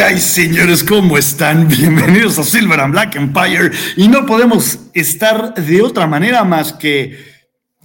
Ay, 0.00 0.18
señores, 0.18 0.82
¿cómo 0.82 1.18
están? 1.18 1.68
Bienvenidos 1.68 2.38
a 2.38 2.44
Silver 2.44 2.80
and 2.80 2.92
Black 2.92 3.14
Empire. 3.14 3.70
Y 3.96 4.08
no 4.08 4.24
podemos 4.24 4.78
estar 4.94 5.52
de 5.54 5.82
otra 5.82 6.06
manera 6.06 6.44
más 6.44 6.72
que 6.72 7.18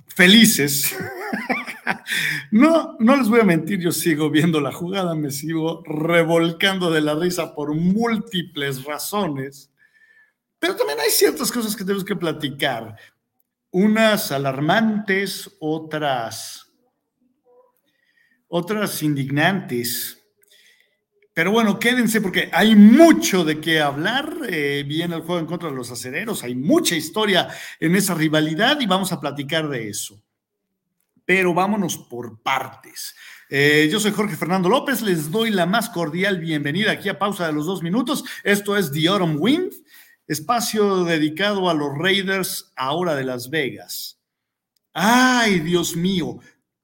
felices. 0.08 0.96
No, 2.52 2.98
no 3.00 3.16
les 3.16 3.30
voy 3.30 3.40
a 3.40 3.46
mentir, 3.46 3.80
yo 3.80 3.94
sigo 3.94 4.30
viendo 4.30 4.60
la 4.60 4.74
jugada, 4.74 5.16
me 5.16 5.32
sigo 5.32 5.84
revolcando 5.86 6.92
de 6.92 7.00
la 7.00 7.16
risa 7.16 7.56
por 7.56 7.74
múltiples 7.74 8.84
razones. 8.84 9.70
Pero 10.60 10.76
también 10.76 11.00
hay 11.00 11.10
ciertas 11.10 11.50
cosas 11.50 11.76
que 11.78 11.86
tenemos 11.86 12.04
que 12.04 12.16
platicar. 12.16 12.98
Unas 13.72 14.34
alarmantes, 14.34 15.50
otras, 15.60 16.70
otras 18.50 19.02
indignantes. 19.02 20.17
Pero 21.38 21.52
bueno, 21.52 21.78
quédense 21.78 22.20
porque 22.20 22.50
hay 22.52 22.76
mucho 22.76 23.46
de 23.46 23.62
qué 23.62 23.80
hablar. 23.80 24.38
Eh, 24.50 24.84
viene 24.88 25.18
el 25.18 25.22
juego 25.22 25.40
en 25.40 25.46
contra 25.46 25.70
de 25.70 25.76
los 25.76 25.92
acereros, 25.92 26.42
hay 26.42 26.56
mucha 26.56 26.96
historia 26.96 27.48
en 27.80 27.96
esa 27.96 28.16
rivalidad 28.16 28.80
y 28.80 28.88
vamos 28.88 29.12
a 29.12 29.20
platicar 29.20 29.70
de 29.70 29.88
eso. 29.88 30.20
Pero 31.26 31.54
vámonos 31.54 31.96
por 31.96 32.42
partes. 32.42 33.16
Eh, 33.52 33.88
yo 33.92 34.00
soy 34.00 34.14
Jorge 34.14 34.36
Fernando 34.36 34.68
López, 34.68 35.04
les 35.04 35.30
doy 35.30 35.52
la 35.52 35.68
más 35.68 35.92
cordial 35.92 36.40
bienvenida 36.40 36.94
aquí 36.94 37.08
a 37.08 37.20
pausa 37.20 37.46
de 37.46 37.54
los 37.54 37.68
dos 37.68 37.84
minutos. 37.84 38.24
Esto 38.44 38.76
es 38.76 38.92
The 38.92 39.08
Autumn 39.08 39.38
Wind, 39.38 39.74
espacio 40.28 41.04
dedicado 41.04 41.70
a 41.70 41.76
los 41.76 41.96
Raiders 42.00 42.74
ahora 42.76 43.14
de 43.14 43.26
Las 43.26 43.52
Vegas. 43.52 44.20
Ay, 44.92 45.60
Dios 45.60 45.96
mío, 45.96 46.40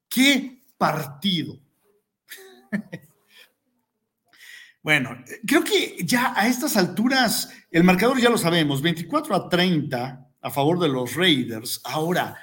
qué 0.08 0.62
partido. 0.78 1.58
Bueno, 4.84 5.16
creo 5.46 5.64
que 5.64 5.96
ya 6.04 6.32
a 6.36 6.46
estas 6.46 6.76
alturas 6.76 7.50
el 7.70 7.84
marcador 7.84 8.20
ya 8.20 8.28
lo 8.28 8.36
sabemos, 8.36 8.82
24 8.82 9.34
a 9.34 9.48
30 9.48 10.28
a 10.42 10.50
favor 10.50 10.78
de 10.78 10.88
los 10.88 11.14
Raiders. 11.14 11.80
Ahora, 11.84 12.36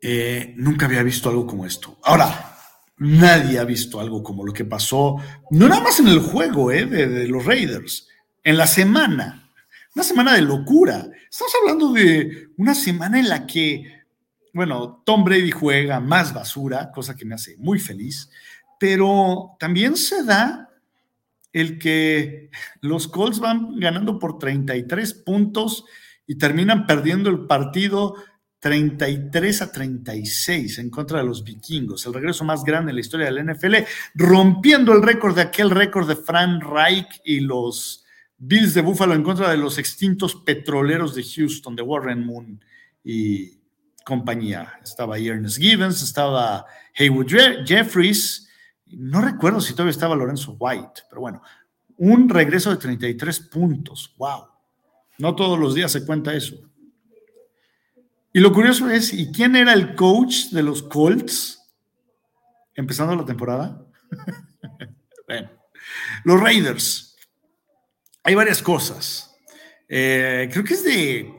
eh, 0.00 0.54
nunca 0.56 0.86
había 0.86 1.02
visto 1.02 1.28
algo 1.28 1.46
como 1.46 1.66
esto. 1.66 1.98
Ahora, 2.04 2.56
nadie 2.98 3.58
ha 3.58 3.64
visto 3.64 4.00
algo 4.00 4.22
como 4.22 4.44
lo 4.44 4.52
que 4.52 4.64
pasó, 4.64 5.16
no 5.50 5.68
nada 5.68 5.82
más 5.82 6.00
en 6.00 6.08
el 6.08 6.20
juego 6.20 6.70
eh, 6.72 6.86
de, 6.86 7.28
los 7.28 7.44
Raiders, 7.44 8.08
en 8.42 8.56
la 8.56 8.66
semana, 8.66 9.50
una 9.94 10.04
semana 10.04 10.34
de 10.34 10.42
locura. 10.42 11.06
Estamos 11.30 11.52
hablando 11.60 11.92
de 11.92 12.48
una 12.56 12.74
semana 12.74 13.18
en 13.18 13.28
la 13.28 13.46
que, 13.46 14.04
bueno, 14.52 15.02
Tom 15.04 15.24
Brady 15.24 15.50
juega 15.50 16.00
más 16.00 16.32
basura, 16.32 16.90
cosa 16.92 17.16
que 17.16 17.24
me 17.24 17.34
hace 17.34 17.56
muy 17.58 17.78
feliz, 17.78 18.30
pero 18.78 19.56
también 19.58 19.96
se 19.96 20.22
da 20.24 20.70
el 21.52 21.78
que 21.78 22.50
los 22.82 23.08
Colts 23.08 23.40
van 23.40 23.78
ganando 23.78 24.18
por 24.18 24.38
33 24.38 25.14
puntos 25.14 25.84
y 26.26 26.36
terminan 26.36 26.86
perdiendo 26.86 27.30
el 27.30 27.46
partido 27.46 28.14
33 28.66 29.62
a 29.62 29.70
36 29.70 30.78
en 30.80 30.90
contra 30.90 31.18
de 31.18 31.24
los 31.24 31.44
vikingos, 31.44 32.04
el 32.04 32.14
regreso 32.14 32.42
más 32.42 32.64
grande 32.64 32.90
en 32.90 32.96
la 32.96 33.00
historia 33.00 33.26
del 33.26 33.46
NFL, 33.46 33.76
rompiendo 34.16 34.92
el 34.92 35.02
récord 35.02 35.36
de 35.36 35.42
aquel 35.42 35.70
récord 35.70 36.08
de 36.08 36.16
Fran 36.16 36.60
Reich 36.60 37.20
y 37.24 37.38
los 37.38 38.04
Bills 38.36 38.74
de 38.74 38.80
Buffalo 38.82 39.14
en 39.14 39.22
contra 39.22 39.52
de 39.52 39.56
los 39.56 39.78
extintos 39.78 40.34
petroleros 40.34 41.14
de 41.14 41.22
Houston, 41.22 41.76
de 41.76 41.82
Warren 41.82 42.26
Moon 42.26 42.60
y 43.04 43.52
compañía. 44.04 44.80
Estaba 44.82 45.16
Ernest 45.16 45.58
Givens, 45.58 46.02
estaba 46.02 46.66
Haywood 46.98 47.28
Jeffries, 47.64 48.48
no 48.86 49.20
recuerdo 49.20 49.60
si 49.60 49.74
todavía 49.74 49.92
estaba 49.92 50.16
Lorenzo 50.16 50.56
White, 50.58 51.02
pero 51.08 51.20
bueno, 51.20 51.40
un 51.98 52.28
regreso 52.28 52.70
de 52.70 52.78
33 52.78 53.38
puntos, 53.48 54.12
wow. 54.18 54.48
No 55.18 55.36
todos 55.36 55.56
los 55.56 55.72
días 55.76 55.92
se 55.92 56.04
cuenta 56.04 56.34
eso. 56.34 56.56
Y 58.36 58.40
lo 58.40 58.52
curioso 58.52 58.90
es, 58.90 59.14
¿y 59.14 59.32
quién 59.32 59.56
era 59.56 59.72
el 59.72 59.94
coach 59.94 60.50
de 60.50 60.62
los 60.62 60.82
Colts 60.82 61.58
empezando 62.74 63.16
la 63.16 63.24
temporada? 63.24 63.82
bueno, 65.26 65.50
los 66.22 66.38
Raiders. 66.38 67.16
Hay 68.22 68.34
varias 68.34 68.60
cosas. 68.60 69.34
Eh, 69.88 70.50
creo 70.52 70.64
que 70.64 70.74
es 70.74 70.84
de 70.84 71.34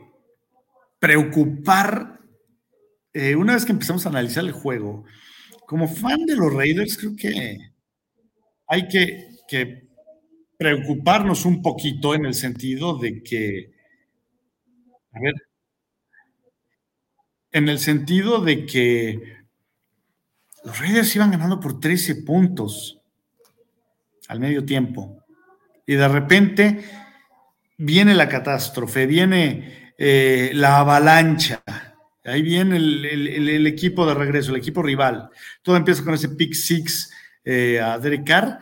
preocupar, 0.98 2.18
eh, 3.12 3.36
una 3.36 3.54
vez 3.54 3.64
que 3.64 3.70
empezamos 3.70 4.04
a 4.04 4.08
analizar 4.08 4.42
el 4.44 4.50
juego, 4.50 5.04
como 5.68 5.86
fan 5.86 6.26
de 6.26 6.34
los 6.34 6.52
Raiders, 6.52 6.98
creo 6.98 7.14
que 7.14 7.58
hay 8.66 8.88
que, 8.88 9.36
que 9.46 9.86
preocuparnos 10.56 11.44
un 11.44 11.62
poquito 11.62 12.16
en 12.16 12.26
el 12.26 12.34
sentido 12.34 12.98
de 12.98 13.22
que, 13.22 13.70
a 15.12 15.20
ver, 15.20 15.47
en 17.52 17.68
el 17.68 17.78
sentido 17.78 18.40
de 18.40 18.66
que 18.66 19.38
los 20.64 20.78
Raiders 20.78 21.14
iban 21.16 21.30
ganando 21.30 21.60
por 21.60 21.80
13 21.80 22.16
puntos 22.16 22.98
al 24.28 24.40
medio 24.40 24.64
tiempo. 24.64 25.24
Y 25.86 25.94
de 25.94 26.08
repente 26.08 26.84
viene 27.78 28.14
la 28.14 28.28
catástrofe, 28.28 29.06
viene 29.06 29.92
eh, 29.96 30.50
la 30.54 30.80
avalancha. 30.80 31.62
Ahí 32.24 32.42
viene 32.42 32.76
el, 32.76 33.66
equipo 33.66 34.06
de 34.06 34.14
regreso, 34.14 34.50
el 34.50 34.58
equipo 34.58 34.82
rival. 34.82 35.30
Todo 35.62 35.76
empieza 35.76 36.04
con 36.04 36.14
ese 36.14 36.28
pick 36.28 36.52
six 36.52 37.10
eh, 37.42 37.80
a 37.80 37.98
Derek 37.98 38.26
Carr. 38.26 38.58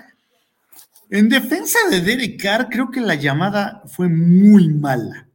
En 1.11 1.29
defensa 1.29 1.79
de 1.91 2.01
Derek 2.01 2.41
Carr, 2.41 2.69
creo 2.69 2.91
que 2.91 3.01
la 3.01 3.17
llamada 3.17 3.83
fue 3.87 4.09
muy 4.09 4.69
mala. 4.69 5.29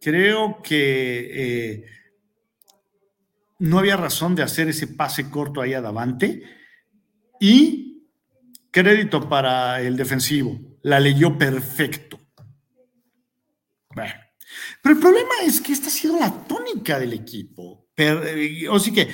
Creo 0.00 0.60
que 0.62 1.30
eh, 1.32 1.84
no 3.58 3.78
había 3.78 3.96
razón 3.96 4.34
de 4.34 4.42
hacer 4.42 4.68
ese 4.68 4.86
pase 4.86 5.30
corto 5.30 5.60
ahí 5.60 5.74
adelante. 5.74 6.42
Y 7.40 8.08
crédito 8.70 9.28
para 9.28 9.80
el 9.80 9.96
defensivo, 9.96 10.58
la 10.82 11.00
leyó 11.00 11.36
perfecto. 11.36 12.18
Pero 14.82 14.94
el 14.94 15.00
problema 15.00 15.34
es 15.44 15.60
que 15.60 15.72
esta 15.72 15.88
ha 15.88 15.90
sido 15.90 16.18
la 16.18 16.30
tónica 16.46 16.98
del 16.98 17.12
equipo. 17.12 17.88
Eh, 17.96 18.66
o 18.70 18.78
sí 18.78 18.92
que 18.92 19.08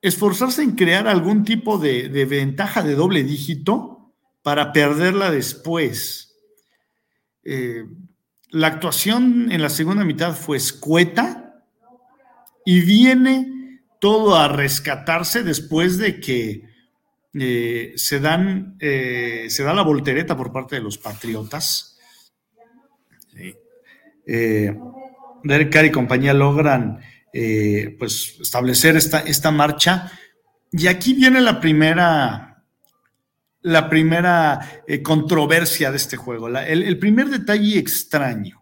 esforzarse 0.00 0.62
en 0.62 0.72
crear 0.72 1.08
algún 1.08 1.44
tipo 1.44 1.78
de, 1.78 2.08
ventaja 2.24 2.82
de 2.82 2.94
doble 2.94 3.24
dígito 3.24 4.14
para 4.42 4.72
perderla 4.72 5.30
después. 5.30 6.36
Eh, 7.42 7.84
la 8.50 8.68
actuación 8.68 9.50
en 9.50 9.62
la 9.62 9.68
segunda 9.68 10.04
mitad 10.04 10.34
fue 10.34 10.56
escueta 10.56 11.49
y 12.64 12.80
viene 12.80 13.82
todo 14.00 14.36
a 14.36 14.48
rescatarse 14.48 15.42
después 15.42 15.98
de 15.98 16.20
que 16.20 16.70
eh, 17.32 17.92
se, 17.94 18.18
dan, 18.18 18.76
eh, 18.80 19.46
se 19.48 19.62
da 19.62 19.72
la 19.72 19.82
voltereta 19.82 20.36
por 20.36 20.52
parte 20.52 20.76
de 20.76 20.82
los 20.82 20.98
patriotas. 20.98 21.98
Eh, 24.26 24.76
Derek 25.44 25.84
y 25.84 25.90
compañía 25.90 26.34
logran 26.34 27.00
pues 27.98 28.38
establecer 28.40 28.96
esta, 28.96 29.20
esta 29.20 29.50
marcha. 29.50 30.10
Y 30.72 30.88
aquí 30.88 31.14
viene 31.14 31.40
la 31.40 31.60
primera, 31.60 32.64
la 33.62 33.88
primera 33.88 34.82
controversia 35.02 35.90
de 35.90 35.96
este 35.96 36.16
juego, 36.16 36.48
el, 36.48 36.98
primer 36.98 37.28
detalle 37.28 37.78
extraño. 37.78 38.59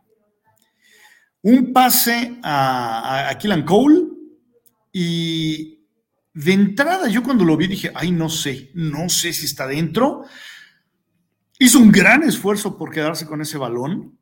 Un 1.43 1.73
pase 1.73 2.39
a, 2.43 3.31
a, 3.31 3.65
Cole 3.65 4.03
y 4.93 5.87
de 6.35 6.53
entrada, 6.53 7.09
yo 7.09 7.23
cuando 7.23 7.45
lo 7.45 7.57
vi 7.57 7.67
dije, 7.67 7.93
ay, 7.95 8.11
no 8.11 8.29
sé, 8.29 8.71
no 8.75 9.09
sé 9.09 9.33
si 9.33 9.47
está 9.47 9.67
dentro. 9.67 10.25
Hizo 11.59 11.79
un 11.79 11.91
gran 11.91 12.23
esfuerzo 12.23 12.77
por 12.77 12.91
quedarse 12.91 13.27
con 13.27 13.41
ese 13.41 13.59
balón. 13.59 14.19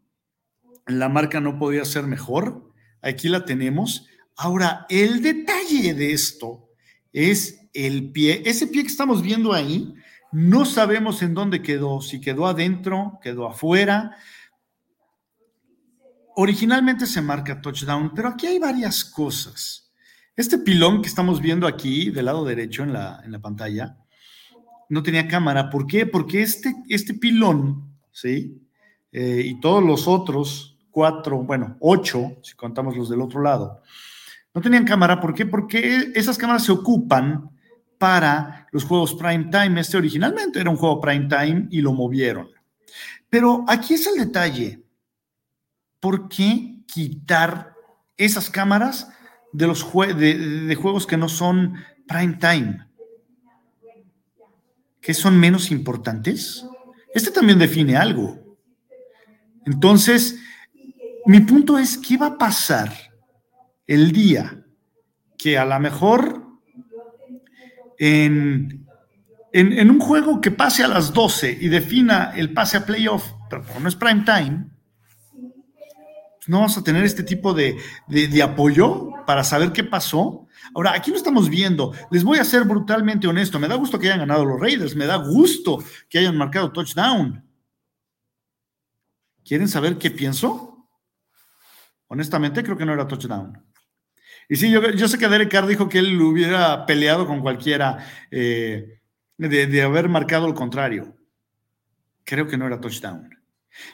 La 0.86 1.08
marca 1.08 1.40
no 1.40 1.58
podía 1.58 1.84
ser 1.84 2.04
mejor. 2.06 2.72
Aquí 3.02 3.28
la 3.28 3.44
tenemos. 3.44 4.06
Ahora, 4.36 4.86
el 4.88 5.22
detalle 5.22 5.94
de 5.94 6.12
esto 6.12 6.70
es 7.12 7.60
el 7.72 8.12
pie. 8.12 8.42
Ese 8.46 8.66
pie 8.66 8.82
que 8.82 8.88
estamos 8.88 9.22
viendo 9.22 9.52
ahí, 9.52 9.94
no 10.32 10.64
sabemos 10.64 11.22
en 11.22 11.34
dónde 11.34 11.62
quedó, 11.62 12.00
si 12.00 12.20
quedó 12.20 12.46
adentro, 12.46 13.18
quedó 13.22 13.48
afuera. 13.48 14.16
Originalmente 16.38 17.06
se 17.06 17.22
marca 17.22 17.60
touchdown, 17.62 18.12
pero 18.14 18.28
aquí 18.28 18.46
hay 18.46 18.58
varias 18.58 19.04
cosas. 19.04 19.90
Este 20.36 20.58
pilón 20.58 21.00
que 21.00 21.08
estamos 21.08 21.40
viendo 21.40 21.66
aquí 21.66 22.10
del 22.10 22.26
lado 22.26 22.44
derecho 22.44 22.82
en 22.82 22.92
la, 22.92 23.22
en 23.24 23.32
la 23.32 23.38
pantalla 23.40 23.96
no 24.90 25.02
tenía 25.02 25.26
cámara. 25.26 25.70
¿Por 25.70 25.86
qué? 25.86 26.04
Porque 26.04 26.42
este, 26.42 26.74
este 26.90 27.14
pilón, 27.14 27.96
¿sí? 28.12 28.62
Eh, 29.12 29.44
y 29.46 29.60
todos 29.60 29.82
los 29.82 30.06
otros, 30.06 30.76
cuatro, 30.90 31.38
bueno, 31.38 31.78
ocho, 31.80 32.36
si 32.42 32.54
contamos 32.54 32.94
los 32.96 33.08
del 33.08 33.22
otro 33.22 33.40
lado, 33.40 33.80
no 34.52 34.60
tenían 34.60 34.84
cámara. 34.84 35.18
¿Por 35.18 35.32
qué? 35.32 35.46
Porque 35.46 36.12
esas 36.14 36.36
cámaras 36.36 36.64
se 36.64 36.72
ocupan 36.72 37.48
para 37.96 38.66
los 38.72 38.84
juegos 38.84 39.14
prime 39.14 39.48
time. 39.50 39.80
Este 39.80 39.96
originalmente 39.96 40.60
era 40.60 40.68
un 40.68 40.76
juego 40.76 41.00
prime 41.00 41.28
time 41.28 41.68
y 41.70 41.80
lo 41.80 41.94
movieron. 41.94 42.48
Pero 43.30 43.64
aquí 43.66 43.94
es 43.94 44.06
el 44.06 44.18
detalle. 44.18 44.85
¿Por 46.06 46.28
qué 46.28 46.84
quitar 46.86 47.74
esas 48.16 48.48
cámaras 48.48 49.08
de 49.52 49.66
los 49.66 49.84
de, 49.92 50.78
juegos 50.80 51.04
que 51.04 51.16
no 51.16 51.28
son 51.28 51.74
prime 52.06 52.34
time, 52.34 52.86
que 55.00 55.12
son 55.12 55.36
menos 55.36 55.72
importantes. 55.72 56.64
Este 57.12 57.32
también 57.32 57.58
define 57.58 57.96
algo. 57.96 58.38
Entonces, 59.64 60.38
mi 61.24 61.40
punto 61.40 61.76
es, 61.76 61.98
¿qué 61.98 62.16
va 62.16 62.26
a 62.26 62.38
pasar 62.38 62.92
el 63.88 64.12
día 64.12 64.64
que 65.36 65.58
a 65.58 65.64
lo 65.64 65.80
mejor 65.80 66.46
en, 67.98 68.86
en, 69.52 69.90
un 69.90 69.98
juego 69.98 70.40
que 70.40 70.52
pase 70.52 70.84
a 70.84 70.88
las 70.88 71.12
12 71.12 71.58
y 71.60 71.66
defina 71.66 72.30
el 72.36 72.52
pase 72.52 72.76
a 72.76 72.86
playoff, 72.86 73.32
pero 73.50 73.64
no 73.80 73.88
es 73.88 73.96
prime 73.96 74.24
time, 74.24 74.75
no 76.48 76.58
vamos 76.58 76.78
a 76.78 76.84
tener 76.84 77.04
este 77.04 77.22
tipo 77.22 77.54
de, 77.54 77.76
apoyo 78.42 79.10
para 79.26 79.44
saber 79.44 79.72
qué 79.72 79.84
pasó. 79.84 80.46
Ahora, 80.74 80.92
aquí 80.94 81.10
lo 81.10 81.16
estamos 81.16 81.48
viendo. 81.48 81.92
Les 82.10 82.24
voy 82.24 82.38
a 82.38 82.44
ser 82.44 82.64
brutalmente 82.64 83.26
honesto. 83.26 83.58
Me 83.58 83.68
da 83.68 83.74
gusto 83.74 83.98
que 83.98 84.06
hayan 84.06 84.20
ganado 84.20 84.44
los 84.44 84.60
Raiders. 84.60 84.94
Me 84.94 85.06
da 85.06 85.16
gusto 85.16 85.82
que 86.08 86.18
hayan 86.18 86.36
marcado 86.36 86.72
touchdown. 86.72 87.44
¿Quieren 89.44 89.68
saber 89.68 89.98
qué 89.98 90.10
pienso? 90.10 90.88
Honestamente, 92.08 92.62
creo 92.62 92.76
que 92.76 92.84
no 92.84 92.92
era 92.92 93.08
touchdown. 93.08 93.64
Y 94.48 94.56
sí, 94.56 94.70
yo, 94.70 95.08
sé 95.08 95.18
que 95.18 95.28
Derek 95.28 95.50
Carr 95.50 95.66
dijo 95.66 95.88
que 95.88 95.98
él 95.98 96.20
hubiera 96.20 96.86
peleado 96.86 97.26
con 97.26 97.40
cualquiera 97.40 98.06
eh, 98.30 99.00
de, 99.36 99.66
de 99.66 99.82
haber 99.82 100.08
marcado 100.08 100.46
lo 100.46 100.54
contrario. 100.54 101.16
Creo 102.24 102.46
que 102.46 102.56
no 102.56 102.66
era 102.66 102.80
touchdown. 102.80 103.35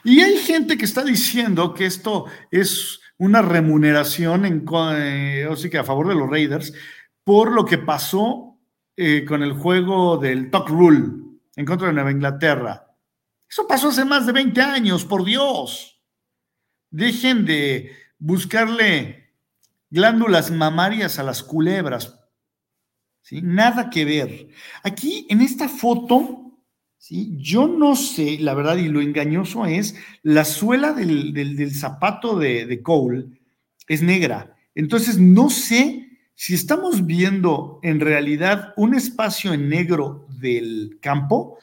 Y 0.03 0.21
hay 0.21 0.37
gente 0.37 0.77
que 0.77 0.85
está 0.85 1.03
diciendo 1.03 1.73
que 1.73 1.85
esto 1.85 2.25
es 2.51 2.99
una 3.17 3.41
remuneración 3.41 4.45
en, 4.45 4.65
eh, 4.95 5.47
o 5.49 5.55
que 5.69 5.77
a 5.77 5.83
favor 5.83 6.07
de 6.07 6.15
los 6.15 6.29
Raiders 6.29 6.73
por 7.23 7.51
lo 7.51 7.65
que 7.65 7.77
pasó 7.77 8.59
eh, 8.95 9.25
con 9.25 9.43
el 9.43 9.53
juego 9.53 10.17
del 10.17 10.51
Talk 10.51 10.69
Rule 10.69 11.23
en 11.55 11.65
contra 11.65 11.87
de 11.87 11.93
Nueva 11.93 12.11
Inglaterra. 12.11 12.87
Eso 13.49 13.67
pasó 13.67 13.89
hace 13.89 14.05
más 14.05 14.25
de 14.25 14.33
20 14.33 14.61
años, 14.61 15.05
por 15.05 15.23
Dios. 15.23 16.01
Dejen 16.89 17.45
de 17.45 17.95
buscarle 18.17 19.35
glándulas 19.89 20.51
mamarias 20.51 21.19
a 21.19 21.23
las 21.23 21.43
culebras. 21.43 22.19
¿sí? 23.21 23.41
Nada 23.41 23.89
que 23.89 24.05
ver. 24.05 24.47
Aquí 24.83 25.27
en 25.29 25.41
esta 25.41 25.69
foto 25.69 26.52
yo 27.09 27.67
no 27.67 27.95
sé, 27.95 28.37
la 28.39 28.53
verdad, 28.53 28.77
y 28.77 28.87
lo 28.87 29.01
engañoso 29.01 29.65
es, 29.65 29.95
la 30.21 30.45
suela 30.45 30.93
del, 30.93 31.73
zapato 31.73 32.37
de, 32.37 32.81
Cole 32.81 33.25
es 33.87 34.01
negra. 34.01 34.55
Entonces, 34.73 35.19
no 35.19 35.49
sé 35.49 36.09
si 36.35 36.53
estamos 36.53 37.05
viendo 37.05 37.79
en 37.83 37.99
realidad 37.99 38.73
un 38.77 38.95
espacio 38.95 39.53
en 39.53 39.69
negro 39.69 40.27
del 40.39 40.97
campo 41.01 41.59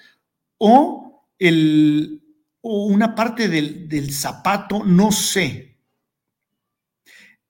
o, 0.58 1.26
el, 1.38 2.22
o 2.60 2.86
una 2.86 3.14
parte 3.14 3.48
del, 3.48 3.88
del 3.88 4.12
zapato, 4.12 4.84
no 4.84 5.10
sé. 5.10 5.78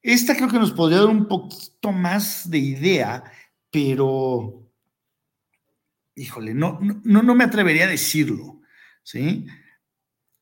Esta 0.00 0.36
creo 0.36 0.48
que 0.48 0.58
nos 0.58 0.72
podría 0.72 1.00
dar 1.00 1.08
un 1.08 1.26
poquito 1.26 1.92
más 1.92 2.48
de 2.48 2.58
idea, 2.58 3.24
pero 3.70 4.69
híjole, 6.14 6.54
no, 6.54 6.78
no, 7.04 7.22
no 7.22 7.34
me 7.34 7.44
atrevería 7.44 7.84
a 7.84 7.90
decirlo, 7.90 8.60
¿sí? 9.02 9.46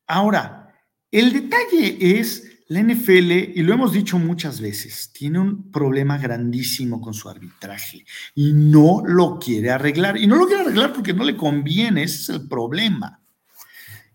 Ahora, 0.06 0.74
el 1.10 1.32
detalle 1.32 2.18
es, 2.18 2.44
la 2.68 2.82
NFL, 2.82 3.32
y 3.32 3.62
lo 3.62 3.72
hemos 3.72 3.92
dicho 3.92 4.18
muchas 4.18 4.60
veces, 4.60 5.10
tiene 5.12 5.38
un 5.38 5.70
problema 5.70 6.18
grandísimo 6.18 7.00
con 7.00 7.14
su 7.14 7.28
arbitraje 7.28 8.04
y 8.34 8.52
no 8.52 9.02
lo 9.06 9.38
quiere 9.38 9.70
arreglar. 9.70 10.18
Y 10.18 10.26
no 10.26 10.36
lo 10.36 10.46
quiere 10.46 10.62
arreglar 10.62 10.92
porque 10.92 11.14
no 11.14 11.24
le 11.24 11.34
conviene, 11.34 12.02
ese 12.02 12.16
es 12.16 12.28
el 12.40 12.48
problema. 12.48 13.22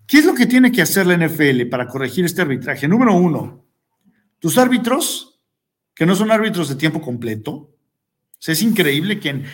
¿Qué 0.06 0.20
es 0.20 0.26
lo 0.26 0.36
que 0.36 0.46
tiene 0.46 0.72
que 0.72 0.84
hacer 0.84 1.08
la 1.08 1.18
NFL 1.18 1.68
para 1.70 1.88
corregir 1.88 2.26
este 2.26 2.44
arbitraje? 2.44 2.88
Número 2.88 3.16
uno, 3.16 3.66
tus 4.38 4.58
árbitros, 4.60 5.40
que 5.96 6.06
no 6.06 6.16
son 6.16 6.30
árbitros 6.30 6.70
de 6.70 6.76
tiempo 6.76 7.02
completo, 7.02 7.72
es 8.46 8.62
increíble 8.62 9.20
que 9.20 9.30
en, 9.30 9.46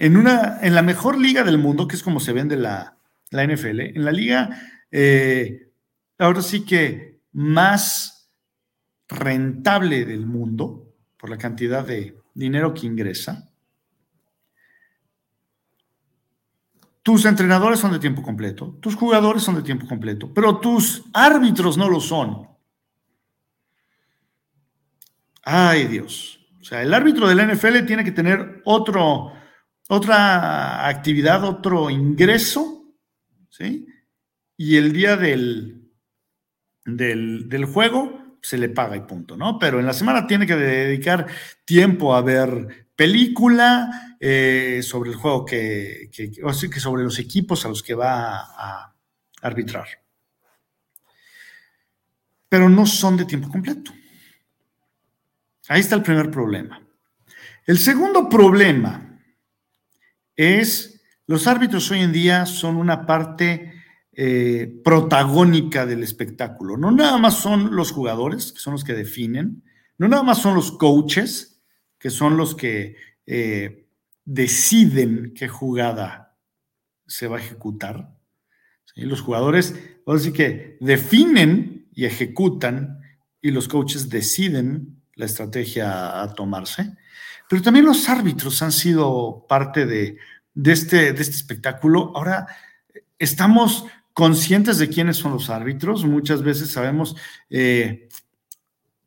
en, 0.00 0.16
una, 0.16 0.58
en 0.62 0.74
la 0.74 0.80
mejor 0.80 1.18
liga 1.18 1.44
del 1.44 1.58
mundo, 1.58 1.86
que 1.86 1.94
es 1.94 2.02
como 2.02 2.20
se 2.20 2.32
vende 2.32 2.56
la, 2.56 2.96
la 3.28 3.46
NFL, 3.46 3.80
en 3.80 4.02
la 4.02 4.10
liga, 4.10 4.48
eh, 4.90 5.70
ahora 6.18 6.40
sí 6.40 6.64
que 6.64 7.20
más 7.32 8.32
rentable 9.08 10.06
del 10.06 10.24
mundo, 10.24 10.94
por 11.18 11.28
la 11.28 11.36
cantidad 11.36 11.86
de 11.86 12.16
dinero 12.32 12.72
que 12.72 12.86
ingresa, 12.86 13.50
tus 17.02 17.26
entrenadores 17.26 17.78
son 17.78 17.92
de 17.92 17.98
tiempo 17.98 18.22
completo, 18.22 18.78
tus 18.80 18.94
jugadores 18.94 19.42
son 19.42 19.56
de 19.56 19.62
tiempo 19.62 19.86
completo, 19.86 20.32
pero 20.32 20.60
tus 20.60 21.04
árbitros 21.12 21.76
no 21.76 21.90
lo 21.90 22.00
son. 22.00 22.48
Ay 25.42 25.88
Dios. 25.88 26.40
O 26.58 26.64
sea, 26.64 26.82
el 26.82 26.94
árbitro 26.94 27.28
de 27.28 27.34
la 27.34 27.44
NFL 27.44 27.84
tiene 27.86 28.04
que 28.04 28.12
tener 28.12 28.62
otro, 28.64 29.32
otra 29.90 30.86
actividad, 30.86 31.42
otro 31.42 31.90
ingreso, 31.90 32.94
¿sí? 33.48 33.86
Y 34.56 34.76
el 34.76 34.92
día 34.92 35.16
del, 35.16 35.90
del, 36.84 37.64
juego 37.64 38.38
se 38.40 38.56
le 38.56 38.68
paga 38.68 38.96
y 38.96 39.00
punto, 39.00 39.36
¿no? 39.36 39.58
Pero 39.58 39.80
en 39.80 39.86
la 39.86 39.92
semana 39.92 40.28
tiene 40.28 40.46
que 40.46 40.54
dedicar 40.54 41.26
tiempo 41.64 42.14
a 42.14 42.22
ver 42.22 42.88
película 42.94 44.16
eh, 44.20 44.80
sobre 44.84 45.10
el 45.10 45.16
juego 45.16 45.44
que, 45.44 46.08
que, 46.12 46.30
que 46.30 46.80
sobre 46.80 47.02
los 47.02 47.18
equipos 47.18 47.64
a 47.64 47.68
los 47.68 47.82
que 47.82 47.94
va 47.94 48.38
a 48.38 48.94
arbitrar. 49.42 49.88
Pero 52.48 52.68
no 52.68 52.86
son 52.86 53.16
de 53.16 53.24
tiempo 53.24 53.48
completo. 53.48 53.92
Ahí 55.68 55.80
está 55.80 55.96
el 55.96 56.02
primer 56.02 56.30
problema. 56.30 56.80
El 57.66 57.78
segundo 57.78 58.28
problema 58.28 59.09
es, 60.40 61.02
los 61.26 61.46
árbitros 61.46 61.90
hoy 61.90 62.00
en 62.00 62.12
día 62.12 62.46
son 62.46 62.76
una 62.76 63.06
parte 63.06 63.72
eh, 64.12 64.80
protagónica 64.82 65.86
del 65.86 66.02
espectáculo. 66.02 66.76
No 66.76 66.90
nada 66.90 67.18
más 67.18 67.34
son 67.36 67.76
los 67.76 67.92
jugadores, 67.92 68.52
que 68.52 68.58
son 68.58 68.72
los 68.72 68.84
que 68.84 68.94
definen, 68.94 69.62
no 69.98 70.08
nada 70.08 70.22
más 70.22 70.38
son 70.38 70.54
los 70.54 70.72
coaches, 70.72 71.60
que 71.98 72.10
son 72.10 72.36
los 72.36 72.54
que 72.54 72.96
eh, 73.26 73.86
deciden 74.24 75.32
qué 75.34 75.48
jugada 75.48 76.36
se 77.06 77.28
va 77.28 77.36
a 77.36 77.40
ejecutar. 77.40 78.16
Los 78.96 79.20
jugadores, 79.20 79.74
así 80.06 80.32
que 80.32 80.76
definen 80.80 81.88
y 81.92 82.04
ejecutan 82.04 83.00
y 83.40 83.50
los 83.50 83.68
coaches 83.68 84.08
deciden 84.08 85.02
la 85.14 85.26
estrategia 85.26 86.22
a 86.22 86.34
tomarse. 86.34 86.96
Pero 87.50 87.62
también 87.62 87.84
los 87.84 88.08
árbitros 88.08 88.62
han 88.62 88.70
sido 88.70 89.44
parte 89.48 89.84
de, 89.84 90.18
este, 90.54 91.12
de 91.12 91.20
este 91.20 91.34
espectáculo. 91.34 92.12
Ahora 92.14 92.46
estamos 93.18 93.86
conscientes 94.12 94.78
de 94.78 94.88
quiénes 94.88 95.16
son 95.16 95.32
los 95.32 95.50
árbitros. 95.50 96.04
Muchas 96.04 96.44
veces 96.44 96.70
sabemos, 96.70 97.16
eh, 97.50 98.08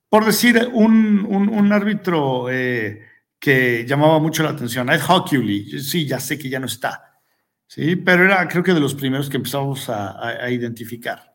por 0.09 0.25
decir, 0.25 0.71
un, 0.73 1.71
árbitro 1.71 2.49
eh, 2.49 3.07
que 3.39 3.85
llamaba 3.87 4.19
mucho 4.19 4.43
la 4.43 4.49
atención. 4.49 4.89
Ed 4.89 4.99
Hockley, 5.07 5.79
sí, 5.79 6.05
ya 6.05 6.19
sé 6.19 6.37
que 6.37 6.49
ya 6.49 6.59
no 6.59 6.65
está, 6.65 7.21
sí, 7.65 7.95
pero 7.95 8.25
era 8.25 8.45
creo 8.49 8.61
que 8.61 8.73
de 8.73 8.81
los 8.81 8.93
primeros 8.93 9.29
que 9.29 9.37
empezamos 9.37 9.89
a, 9.89 10.51
identificar. 10.51 11.33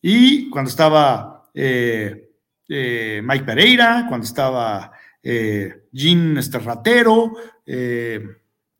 Y 0.00 0.48
cuando 0.48 0.70
estaba 0.70 1.50
eh, 1.52 2.30
Mike 2.68 3.44
Pereira, 3.44 4.06
cuando 4.08 4.24
estaba 4.24 4.92
eh, 5.30 5.88
Jean 5.92 6.38
Esterratero, 6.38 7.34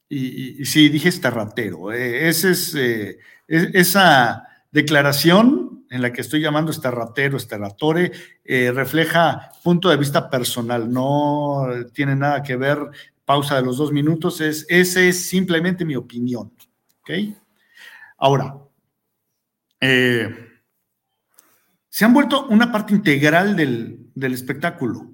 y, 0.09 0.65
sí, 0.65 0.89
dije 0.89 1.11
esterratero, 1.11 1.93
es, 1.93 2.45
esa 3.47 4.49
declaración 4.71 5.87
en 5.91 6.03
la 6.03 6.13
que 6.13 6.21
estoy 6.21 6.41
llamando 6.41 6.71
esterratero, 6.71 7.37
esterratore, 7.37 8.13
eh, 8.45 8.71
refleja 8.73 9.53
punto 9.63 9.89
de 9.89 9.97
vista 9.97 10.29
personal, 10.29 10.91
no 10.91 11.67
tiene 11.93 12.15
nada 12.15 12.43
que 12.43 12.57
ver, 12.57 12.79
pausa 13.25 13.57
de 13.57 13.63
los 13.63 13.79
dos 13.79 13.93
minutos, 13.93 14.41
es, 14.41 14.67
ese 14.69 15.09
es 15.09 15.27
simplemente 15.27 15.85
mi 15.85 15.97
opinión. 15.97 16.53
¿Ok? 17.01 17.11
Ahora, 18.19 18.57
eh, 19.81 20.35
se 21.89 22.05
han 22.05 22.13
vuelto 22.13 22.47
una 22.49 22.71
parte 22.71 22.95
integral 22.95 23.57
del, 23.57 24.35
espectáculo. 24.35 25.11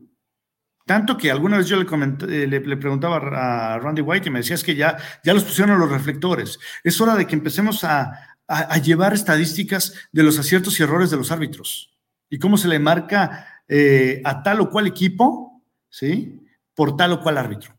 Tanto 0.85 1.17
que 1.17 1.31
alguna 1.31 1.57
vez 1.57 1.67
yo 1.67 1.79
le, 1.79 1.87
comenté, 1.87 2.47
le, 2.47 2.77
preguntaba 2.77 3.17
a 3.17 3.79
Randy 3.79 4.03
White 4.03 4.29
y 4.29 4.31
me 4.31 4.41
decía 4.41 4.55
es 4.55 4.63
que 4.63 4.75
ya, 4.75 4.99
ya 5.23 5.33
los 5.33 5.45
pusieron 5.45 5.79
los 5.79 5.91
reflectores. 5.91 6.59
Es 6.83 7.01
hora 7.01 7.15
de 7.15 7.27
que 7.27 7.35
empecemos 7.35 7.85
a, 7.85 8.37
a, 8.47 8.77
llevar 8.79 9.15
estadísticas 9.15 9.95
de 10.13 10.23
los 10.23 10.39
aciertos 10.39 10.79
y 10.79 10.83
errores 10.83 11.11
de 11.11 11.17
los 11.17 11.31
árbitros 11.31 11.91
y 12.29 12.39
cómo 12.39 12.59
se 12.59 12.69
le 12.69 12.79
marca 12.79 13.63
eh, 13.69 14.21
a 14.25 14.43
tal 14.43 14.61
o 14.61 14.71
cual 14.71 14.87
equipo, 14.87 15.63
¿sí? 15.89 16.47
Por 16.75 16.97
tal 16.97 17.13
o 17.13 17.21
cual 17.23 17.39
árbitro. 17.39 17.74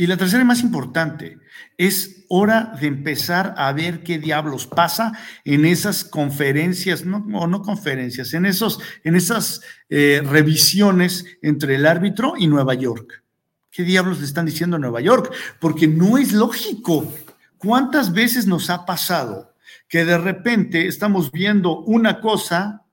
Y 0.00 0.06
la 0.06 0.16
tercera 0.16 0.40
y 0.42 0.46
más 0.46 0.62
importante, 0.62 1.36
es 1.76 2.24
hora 2.30 2.72
de 2.80 2.86
empezar 2.86 3.52
a 3.58 3.70
ver 3.74 4.02
qué 4.02 4.18
diablos 4.18 4.66
pasa 4.66 5.12
en 5.44 5.66
esas 5.66 6.04
conferencias, 6.04 7.04
no, 7.04 7.18
o 7.34 7.46
no 7.46 7.60
conferencias, 7.60 8.32
en, 8.32 8.46
esos, 8.46 8.80
en 9.04 9.14
esas 9.14 9.60
eh, 9.90 10.22
revisiones 10.24 11.26
entre 11.42 11.74
el 11.74 11.84
árbitro 11.84 12.32
y 12.38 12.46
Nueva 12.46 12.72
York. 12.72 13.24
¿Qué 13.70 13.82
diablos 13.82 14.20
le 14.20 14.24
están 14.24 14.46
diciendo 14.46 14.76
a 14.76 14.78
Nueva 14.78 15.02
York? 15.02 15.34
Porque 15.60 15.86
no 15.86 16.16
es 16.16 16.32
lógico 16.32 17.12
¿Cuántas 17.58 18.14
veces 18.14 18.46
nos 18.46 18.70
ha 18.70 18.86
pasado 18.86 19.54
que 19.86 20.06
de 20.06 20.16
repente 20.16 20.86
estamos 20.86 21.30
viendo 21.30 21.80
una 21.80 22.22
cosa 22.22 22.86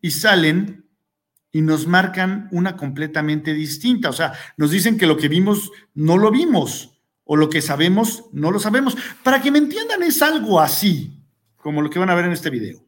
y 0.00 0.12
salen 0.12 0.87
y 1.58 1.60
nos 1.60 1.88
marcan 1.88 2.48
una 2.52 2.76
completamente 2.76 3.52
distinta? 3.52 4.10
O 4.10 4.12
sea, 4.12 4.32
nos 4.56 4.70
dicen 4.70 4.96
que 4.96 5.06
lo 5.06 5.16
que 5.16 5.26
vimos 5.26 5.72
no 5.92 6.16
lo 6.16 6.30
vimos 6.30 7.00
o 7.24 7.34
lo 7.34 7.50
que 7.50 7.60
sabemos 7.60 8.26
no 8.32 8.52
lo 8.52 8.60
sabemos. 8.60 8.96
Para 9.24 9.42
que 9.42 9.50
me 9.50 9.58
entiendan 9.58 10.04
es 10.04 10.22
algo 10.22 10.60
así, 10.60 11.20
como 11.56 11.82
lo 11.82 11.90
que 11.90 11.98
van 11.98 12.10
a 12.10 12.14
ver 12.14 12.26
en 12.26 12.32
este 12.32 12.50
video. 12.50 12.78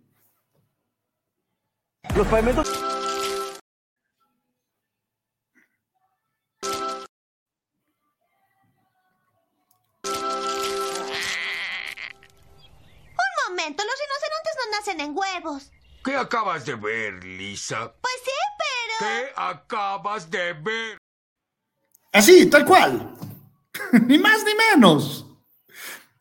Los 2.15 2.29
pavimentos 2.29 2.71
en 14.99 15.17
huevos. 15.17 15.71
¿Qué 16.05 16.17
acabas 16.17 16.65
de 16.67 16.75
ver, 16.75 17.23
Lisa? 17.25 17.95
Pues 18.00 18.15
sí. 18.25 18.30
¿Qué 19.00 19.33
acabas 19.35 20.30
de 20.30 20.52
ver? 20.52 20.99
Así, 22.12 22.50
tal 22.50 22.66
cual. 22.66 23.14
ni 24.07 24.19
más 24.19 24.45
ni 24.45 24.52
menos. 24.54 25.26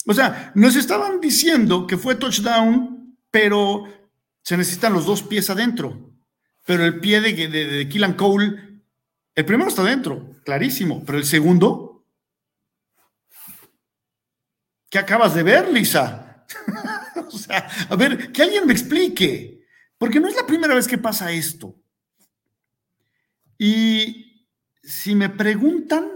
O 0.06 0.14
sea, 0.14 0.54
nos 0.56 0.78
estaban 0.78 1.20
diciendo 1.20 1.86
que 1.86 1.98
fue 1.98 2.16
touchdown, 2.16 3.18
pero 3.30 3.84
se 4.42 4.56
necesitan 4.56 4.94
los 4.94 5.06
dos 5.06 5.24
pies 5.24 5.50
adentro. 5.50 6.16
Pero 6.66 6.86
el 6.86 7.02
pie 7.02 7.20
de, 7.20 7.34
de, 7.34 7.66
de 7.66 7.90
Killan 7.90 8.14
Cole, 8.14 8.82
el 9.36 9.46
primero 9.46 9.70
está 9.70 9.82
adentro, 9.82 10.38
clarísimo, 10.46 11.04
pero 11.06 11.18
el 11.18 11.26
segundo, 11.26 12.06
¿qué 14.90 15.00
acabas 15.00 15.34
de 15.36 15.44
ver, 15.44 15.68
Lisa? 15.74 16.46
o 17.28 17.32
sea, 17.32 17.68
a 17.90 17.96
ver, 17.98 18.32
que 18.32 18.42
alguien 18.42 18.66
me 18.66 18.74
explique, 18.74 19.66
porque 19.98 20.22
no 20.22 20.30
es 20.30 20.36
la 20.36 20.48
primera 20.48 20.74
vez 20.74 20.88
que 20.88 20.98
pasa 20.98 21.32
esto. 21.32 21.76
Y 23.60 24.48
si 24.82 25.16
me 25.16 25.30
preguntan, 25.30 26.10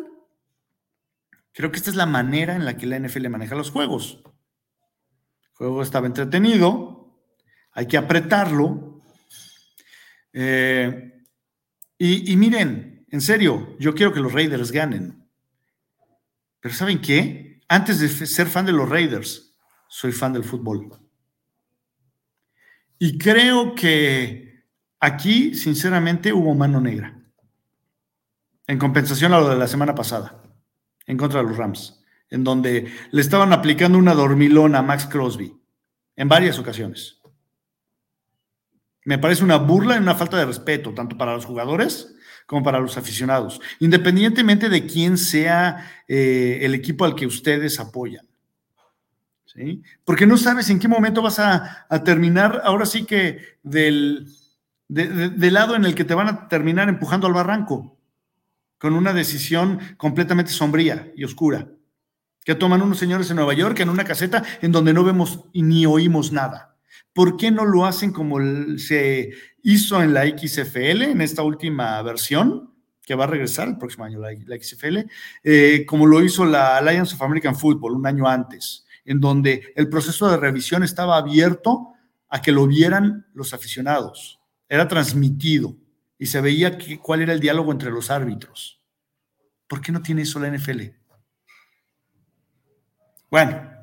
creo 1.52 1.72
que 1.72 1.78
esta 1.78 1.90
es 1.90 1.98
la 1.98 2.06
manera 2.06 2.56
en 2.56 2.64
la 2.64 2.78
que 2.78 2.88
la 2.88 2.98
NFL 2.98 3.28
maneja 3.28 3.54
los 3.54 3.70
juegos. 3.70 4.24
El 4.24 5.50
juego 5.52 5.84
estaba 5.84 6.08
entretenido, 6.08 7.22
hay 7.74 7.86
que 7.86 7.98
apretarlo. 7.98 9.02
Eh, 10.32 11.22
y, 11.98 12.32
y 12.32 12.38
miren, 12.38 13.06
en 13.10 13.22
serio, 13.22 13.76
yo 13.78 13.94
quiero 13.94 14.14
que 14.14 14.22
los 14.22 14.32
Raiders 14.32 14.72
ganen. 14.72 15.30
Pero 16.62 16.74
¿saben 16.74 17.02
qué? 17.02 17.62
Antes 17.68 18.00
de 18.00 18.08
ser 18.08 18.48
fan 18.48 18.66
de 18.66 18.72
los 18.72 18.88
Raiders, 18.88 19.58
soy 19.90 20.14
fan 20.14 20.32
del 20.32 20.46
fútbol. 20.46 20.98
Y 22.98 23.18
creo 23.18 23.76
que 23.76 24.64
aquí, 25.02 25.56
sinceramente, 25.56 26.32
hubo 26.32 26.56
mano 26.56 26.80
negra. 26.80 27.23
En 28.67 28.79
compensación 28.79 29.34
a 29.34 29.39
lo 29.39 29.50
de 29.50 29.58
la 29.58 29.67
semana 29.67 29.93
pasada, 29.93 30.41
en 31.05 31.17
contra 31.17 31.41
de 31.41 31.48
los 31.48 31.58
Rams, 31.58 32.03
en 32.29 32.43
donde 32.43 32.91
le 33.12 33.22
estaban 33.22 33.53
aplicando 33.53 33.98
una 33.98 34.13
dormilona 34.13 34.79
a 34.79 34.84
Max 34.84 35.05
Crosby 35.05 35.55
en 36.15 36.29
varias 36.29 36.58
ocasiones. 36.60 37.20
Me 39.05 39.17
parece 39.17 39.43
una 39.43 39.58
burla 39.58 39.96
y 39.96 40.00
una 40.00 40.15
falta 40.15 40.38
de 40.38 40.46
respeto, 40.46 40.93
tanto 40.93 41.17
para 41.17 41.34
los 41.34 41.46
jugadores 41.46 42.15
como 42.46 42.63
para 42.63 42.79
los 42.79 42.98
aficionados, 42.98 43.62
independientemente 43.79 44.70
de 44.70 44.86
quién 44.86 45.17
sea 45.17 46.03
eh, 46.08 46.60
el 46.62 46.74
equipo 46.74 47.05
al 47.05 47.15
que 47.15 47.25
ustedes 47.25 47.79
apoyan. 47.79 48.27
Porque 50.03 50.25
no 50.25 50.38
sabes 50.38 50.70
en 50.70 50.79
qué 50.79 50.88
momento 50.88 51.22
vas 51.22 51.39
a, 51.39 51.86
terminar, 52.03 52.62
ahora 52.63 52.86
sí 52.86 53.05
que 53.05 53.58
del 53.62 54.25
lado 54.89 55.75
en 55.75 55.86
el 55.86 55.93
que 55.96 56.05
te 56.05 56.15
van 56.15 56.27
a 56.27 56.48
terminar 56.48 56.89
empujando 56.89 57.27
al 57.27 57.34
barranco, 57.34 57.93
con 58.84 58.96
una 58.96 59.13
decisión 59.13 59.80
completamente 59.96 60.52
sombría 60.52 61.10
y 61.16 61.24
oscura, 61.24 61.70
que 62.44 62.54
toman 62.54 62.82
unos 62.82 62.98
señores 62.98 63.30
en 63.30 63.38
Nueva 63.38 63.54
York 63.54 63.80
en 63.80 63.88
una 63.88 64.04
caseta 64.04 64.44
en 64.62 64.74
donde 64.74 64.92
no 64.92 65.06
vemos 65.06 65.46
ni 65.54 65.86
oímos 65.86 66.34
nada. 66.34 66.75
¿Por 67.13 67.38
qué 67.38 67.50
no 67.50 67.63
lo 67.63 67.86
hacen 67.86 68.12
como 68.12 68.40
se 68.78 69.32
hizo 69.62 70.04
en 70.04 70.13
la 70.13 70.28
XFL, 70.28 71.02
en 71.04 71.22
esta 71.22 71.44
última 71.44 72.02
versión? 72.02 72.74
que 73.06 73.16
va 73.16 73.24
a 73.24 73.28
regresar 73.28 73.70
el 73.70 73.78
próximo 73.78 74.06
año 74.06 74.20
la, 74.20 74.32
XFL, 74.58 75.00
eh, 75.44 75.86
como 75.86 76.06
lo 76.06 76.22
hizo 76.22 76.46
la 76.46 76.78
Alliance 76.78 77.16
of 77.16 77.22
American 77.22 77.56
Football 77.56 77.96
un 77.96 78.08
año 78.08 78.28
antes 78.28 78.86
en 79.06 79.20
donde 79.20 79.74
el 79.75 79.88
proceso 79.90 80.30
de 80.30 80.38
revisión 80.38 80.84
estaba 80.84 81.18
abierto 81.18 81.94
a 82.30 82.42
que 82.42 82.54
lo 82.54 82.68
vieran 82.68 83.28
los 83.34 83.54
aficionados. 83.54 84.40
Era 84.70 84.88
transmitido 84.88 85.78
y 86.17 86.27
se 86.27 86.41
veía 86.41 86.77
cuál 87.01 87.22
era 87.22 87.34
el 87.34 87.39
diálogo 87.39 87.72
entre 87.72 87.91
los 87.91 88.10
árbitros. 88.10 88.82
¿Por 89.67 89.82
qué 89.82 89.91
no 89.91 90.01
tiene 90.01 90.22
eso 90.22 90.39
la 90.39 90.50
NFL? 90.50 90.82
Bueno, 93.29 93.74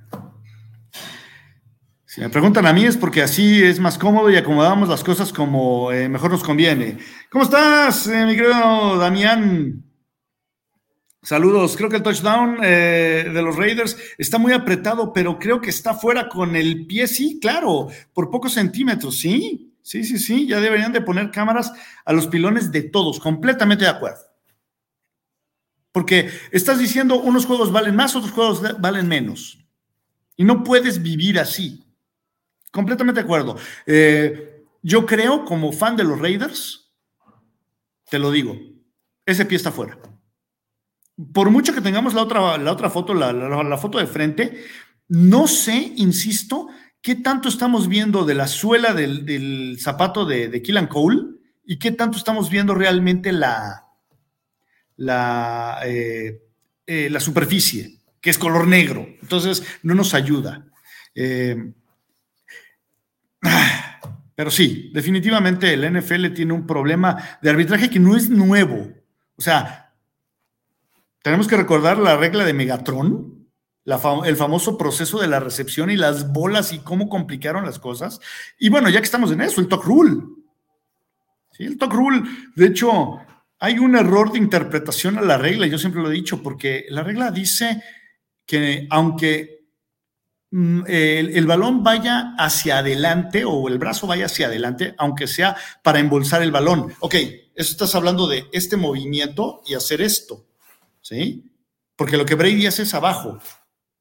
si 2.05 2.21
me 2.21 2.29
preguntan 2.29 2.67
a 2.67 2.73
mí 2.73 2.85
es 2.85 2.97
porque 2.97 3.23
así 3.23 3.63
es 3.63 3.79
más 3.79 3.99
cómodo 3.99 4.31
y 4.31 4.37
acomodamos 4.37 4.89
las 4.89 5.05
cosas 5.05 5.33
como 5.33 5.93
eh, 5.93 6.09
mejor 6.09 6.31
nos 6.31 6.43
conviene. 6.43 6.99
¿Cómo 7.31 7.45
estás, 7.45 8.07
eh, 8.07 8.27
mi 8.27 8.35
querido 8.35 8.97
Damián? 8.99 9.85
Saludos, 11.23 11.77
creo 11.77 11.89
que 11.89 11.97
el 11.97 12.03
touchdown 12.03 12.59
eh, 12.63 13.31
de 13.33 13.43
los 13.43 13.55
Raiders 13.55 13.97
está 14.17 14.39
muy 14.39 14.53
apretado, 14.53 15.13
pero 15.13 15.39
creo 15.39 15.61
que 15.61 15.71
está 15.71 15.95
fuera 15.95 16.29
con 16.29 16.57
el 16.57 16.87
pie, 16.87 17.07
sí, 17.07 17.39
claro, 17.41 17.89
por 18.15 18.31
pocos 18.31 18.55
centímetros, 18.55 19.19
sí, 19.19 19.70
sí, 19.91 20.05
sí, 20.05 20.19
sí, 20.19 20.47
ya 20.47 20.61
deberían 20.61 20.93
de 20.93 21.01
poner 21.01 21.31
cámaras 21.31 21.73
a 22.05 22.13
los 22.13 22.27
pilones 22.27 22.71
de 22.71 22.83
todos, 22.83 23.19
completamente 23.19 23.85
de 23.85 23.91
acuerdo. 23.91 24.21
Porque 25.93 26.31
estás 26.53 26.79
diciendo 26.79 27.21
unos 27.21 27.47
juegos 27.47 27.73
valen 27.73 27.97
más, 27.97 28.15
otros 28.15 28.33
juegos 28.33 28.81
valen 28.81 29.09
menos. 29.09 29.59
Y 30.37 30.45
no 30.45 30.63
puedes 30.63 31.03
vivir 31.03 31.39
así. 31.39 31.85
Completamente 32.71 33.21
de 33.21 33.25
acuerdo. 33.25 33.57
Eh, 33.87 34.65
yo 34.83 35.05
creo, 35.05 35.45
como 35.45 35.73
fan 35.73 35.97
de 35.97 36.05
los 36.05 36.21
Raiders, 36.21 36.93
te 38.09 38.19
lo 38.19 38.31
digo, 38.31 38.57
ese 39.27 39.45
pie 39.45 39.57
está 39.57 39.73
fuera 39.73 39.99
por 41.33 41.51
mucho 41.51 41.75
que 41.75 41.81
tengamos 41.81 42.15
la 42.15 42.23
otra, 42.23 42.59
la 42.59 42.73
otra 42.73 42.91
foto, 42.91 43.15
la, 43.15 43.77
foto 43.79 43.99
de 43.99 44.07
frente, 44.07 44.65
no 45.09 45.47
sé, 45.47 45.93
insisto, 45.97 46.69
qué 47.03 47.15
tanto 47.15 47.49
estamos 47.49 47.89
viendo 47.89 48.25
de 48.25 48.35
la 48.35 48.47
suela 48.47 48.93
del, 48.95 49.79
zapato 49.81 50.25
de, 50.25 50.49
de 50.49 50.63
Killan 50.63 50.87
Cole 50.87 51.23
y 51.65 51.79
qué 51.79 51.93
tanto 51.93 52.19
estamos 52.19 52.51
viendo 52.51 52.75
realmente 52.75 53.33
la, 53.33 53.87
la, 54.97 55.81
eh, 55.85 56.43
eh, 56.87 57.09
la 57.11 57.21
superficie, 57.21 58.01
que 58.21 58.31
es 58.31 58.39
color 58.39 58.67
negro. 58.67 59.07
Entonces, 59.23 59.63
no 59.83 59.95
nos 59.95 60.15
ayuda. 60.15 60.67
Eh, 61.15 61.73
pero 64.35 64.51
sí, 64.51 64.91
definitivamente 64.93 65.73
el 65.73 65.91
NFL 65.91 66.35
tiene 66.35 66.53
un 66.53 66.67
problema 66.67 67.39
de 67.41 67.51
arbitraje 67.51 67.89
que 67.89 67.99
no 67.99 68.17
es 68.17 68.29
nuevo. 68.29 68.93
O 69.37 69.43
sea, 69.43 69.95
tenemos 71.23 71.49
que 71.49 71.57
recordar 71.57 71.99
la 71.99 72.17
regla 72.17 72.45
de 72.45 72.53
Megatron, 72.53 73.40
el 73.85 74.37
famoso 74.37 74.77
proceso 74.77 75.21
de 75.21 75.29
la 75.29 75.41
recepción 75.41 75.91
y 75.91 75.97
las 75.97 76.33
bolas 76.33 76.73
y 76.73 76.79
cómo 76.79 77.09
complicaron 77.09 77.65
las 77.65 77.79
cosas. 77.79 78.21
Y 78.59 78.69
bueno, 78.69 78.89
ya 78.89 79.01
que 79.01 79.07
estamos 79.07 79.33
en 79.33 79.41
eso, 79.41 79.61
el 79.61 79.69
talk 79.69 79.85
rule. 79.85 80.23
Sí, 81.53 81.65
el 81.65 81.79
talk 81.79 81.93
rule, 81.93 82.23
de 82.55 82.67
hecho, 82.67 83.19
hay 83.59 83.79
un 83.79 83.97
error 83.97 84.33
de 84.33 84.39
interpretación 84.39 85.19
a 85.19 85.23
la 85.23 85.39
regla, 85.39 85.67
yo 85.67 85.79
siempre 85.79 86.03
lo 86.03 86.11
he 86.11 86.15
dicho, 86.15 86.43
porque 86.43 86.87
la 86.89 87.03
regla 87.03 87.31
dice 87.31 87.83
que 88.47 88.87
aunque 88.91 89.67
mm, 90.51 90.83
el, 90.87 91.47
balón 91.47 91.83
vaya 91.83 92.35
hacia 92.39 92.79
adelante 92.79 93.45
o 93.45 93.69
el 93.69 93.79
brazo 93.79 94.07
vaya 94.07 94.27
hacia 94.27 94.47
adelante, 94.47 94.95
aunque 94.99 95.27
sea 95.27 95.57
para 95.83 96.01
embolsar 96.01 96.43
el 96.43 96.51
balón. 96.51 96.93
Ok, 97.01 97.15
eso 97.15 97.73
estás 97.73 97.95
hablando 97.95 98.27
de 98.27 98.47
este 98.53 98.77
movimiento 98.77 99.63
y 99.67 99.75
hacer 99.75 100.01
esto, 100.01 100.47
¿sí? 101.03 101.45
Porque 101.97 102.17
lo 102.17 102.25
que 102.25 102.35
Brady 102.35 102.67
hace 102.67 102.83
es 102.83 102.95
abajo. 102.95 103.41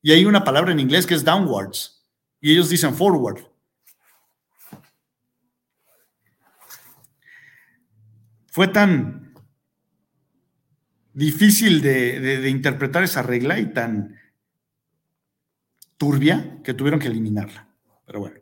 Y 0.02 0.12
hay 0.12 0.26
una 0.26 0.44
palabra 0.44 0.72
en 0.72 0.80
inglés 0.80 1.06
que 1.06 1.16
es 1.16 1.24
downwards. 1.24 2.06
Y 2.40 2.54
ellos 2.54 2.70
dicen 2.70 2.96
forward. 2.96 3.44
Fue 8.48 8.68
tan 8.68 9.34
difícil 11.14 11.82
de, 11.82 12.50
interpretar 12.50 13.04
esa 13.04 13.22
regla 13.22 13.60
y 13.60 13.74
tan 13.74 14.16
turbia 15.98 16.60
que 16.64 16.74
tuvieron 16.74 17.00
que 17.00 17.08
eliminarla. 17.08 17.68
Pero 18.06 18.22
bueno. 18.22 18.38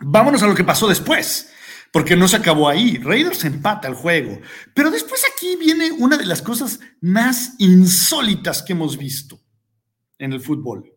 Vámonos 0.00 0.42
a 0.42 0.46
lo 0.46 0.54
que 0.54 0.62
pasó 0.62 0.86
después, 0.86 1.50
porque 1.90 2.14
no 2.14 2.28
se 2.28 2.36
acabó 2.36 2.68
ahí. 2.68 2.98
Raiders 2.98 3.44
empata 3.44 3.88
el 3.88 3.94
juego. 3.94 4.38
Pero 4.74 4.90
después 4.90 5.22
aquí 5.32 5.56
viene 5.56 5.90
una 5.92 6.16
de 6.16 6.26
las 6.26 6.42
cosas 6.42 6.78
más 7.00 7.54
insólitas 7.58 8.62
que 8.62 8.74
hemos 8.74 8.96
visto 8.96 9.40
en 10.18 10.32
el 10.32 10.40
fútbol. 10.40 10.92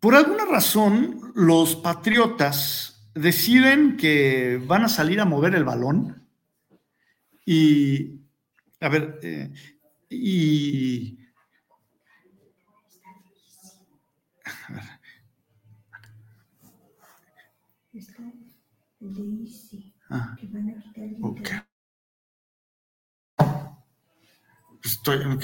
Por 0.00 0.14
alguna 0.14 0.44
razón, 0.44 1.32
los 1.34 1.76
Patriotas 1.76 3.08
deciden 3.14 3.96
que 3.96 4.60
van 4.66 4.84
a 4.84 4.88
salir 4.88 5.20
a 5.20 5.24
mover 5.24 5.54
el 5.54 5.64
balón 5.64 6.28
y, 7.46 8.20
a 8.80 8.88
ver, 8.88 9.18
eh, 9.22 9.52
y... 10.10 11.18
Ah, 20.10 20.36
okay. 21.22 21.60
Estoy. 24.82 25.38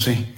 Sí. 0.00 0.34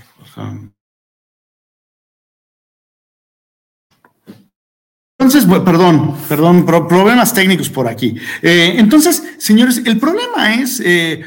entonces, 5.19 5.45
perdón, 5.65 6.17
perdón, 6.29 6.67
problemas 6.67 7.33
técnicos 7.33 7.69
por 7.69 7.87
aquí. 7.87 8.17
Eh, 8.43 8.75
entonces, 8.77 9.23
señores, 9.39 9.81
el 9.85 9.99
problema 10.01 10.55
es, 10.55 10.81
eh, 10.85 11.23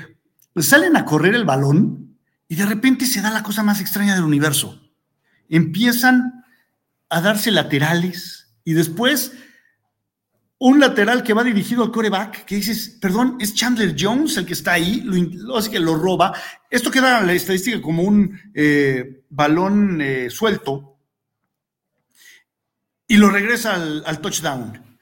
salen 0.58 0.98
a 0.98 1.06
correr 1.06 1.34
el 1.34 1.46
balón 1.46 2.18
y 2.50 2.56
de 2.56 2.66
repente 2.66 3.06
se 3.06 3.22
da 3.22 3.32
la 3.32 3.42
cosa 3.42 3.64
más 3.64 3.80
extraña 3.80 4.16
del 4.16 4.26
universo. 4.26 4.82
Empiezan 5.48 6.44
a 7.10 7.22
darse 7.22 7.52
laterales 7.52 8.54
y 8.66 8.74
después 8.74 9.32
un 10.58 10.80
lateral 10.80 11.22
que 11.22 11.34
va 11.34 11.44
dirigido 11.44 11.84
al 11.84 11.92
coreback, 11.92 12.46
que 12.46 12.56
dices, 12.56 12.98
perdón, 13.02 13.38
es 13.40 13.54
Chandler 13.54 13.96
Jones 13.98 14.38
el 14.38 14.46
que 14.46 14.54
está 14.54 14.74
ahí, 14.74 15.02
lo, 15.02 15.62
que 15.62 15.80
lo 15.80 15.96
roba. 15.96 16.34
Esto 16.70 16.90
queda 16.90 17.20
en 17.20 17.28
la 17.28 17.34
estadística 17.34 17.82
como 17.82 18.04
un 18.04 18.40
eh, 18.54 19.24
balón 19.30 20.00
eh, 20.02 20.30
suelto 20.30 20.98
y 23.08 23.18
lo 23.18 23.30
regresa 23.30 23.74
al, 23.76 24.22
touchdown. 24.22 24.98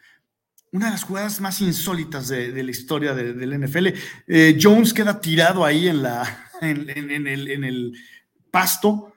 Una 0.72 0.88
de 0.88 0.92
las 0.94 1.04
jugadas 1.04 1.40
más 1.40 1.62
insólitas 1.62 2.30
de, 2.30 2.64
la 2.64 2.72
historia 2.72 3.14
del 3.14 3.64
NFL. 3.64 3.88
Eh, 4.28 4.58
Jones 4.60 4.92
queda 4.92 5.22
tirado 5.22 5.64
ahí 5.64 5.88
en, 5.88 6.02
la, 6.02 6.50
en, 6.62 7.28
el, 7.28 7.48
en 7.52 7.64
el 7.64 7.94
pasto. 8.50 9.14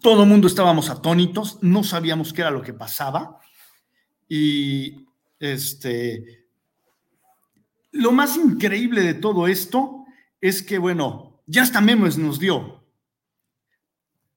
Todo 0.00 0.22
el 0.22 0.28
mundo 0.28 0.46
estábamos 0.46 0.90
atónitos, 0.90 1.58
no 1.60 1.82
sabíamos 1.82 2.32
qué 2.32 2.42
era 2.42 2.52
lo 2.52 2.62
que 2.62 2.72
pasaba. 2.72 3.40
Y 4.28 5.07
este, 5.40 6.46
lo 7.92 8.12
más 8.12 8.36
increíble 8.36 9.02
de 9.02 9.14
todo 9.14 9.46
esto 9.46 10.04
es 10.40 10.62
que, 10.62 10.78
bueno, 10.78 11.42
ya 11.46 11.62
hasta 11.62 11.80
Memes 11.80 12.18
nos 12.18 12.38
dio. 12.38 12.78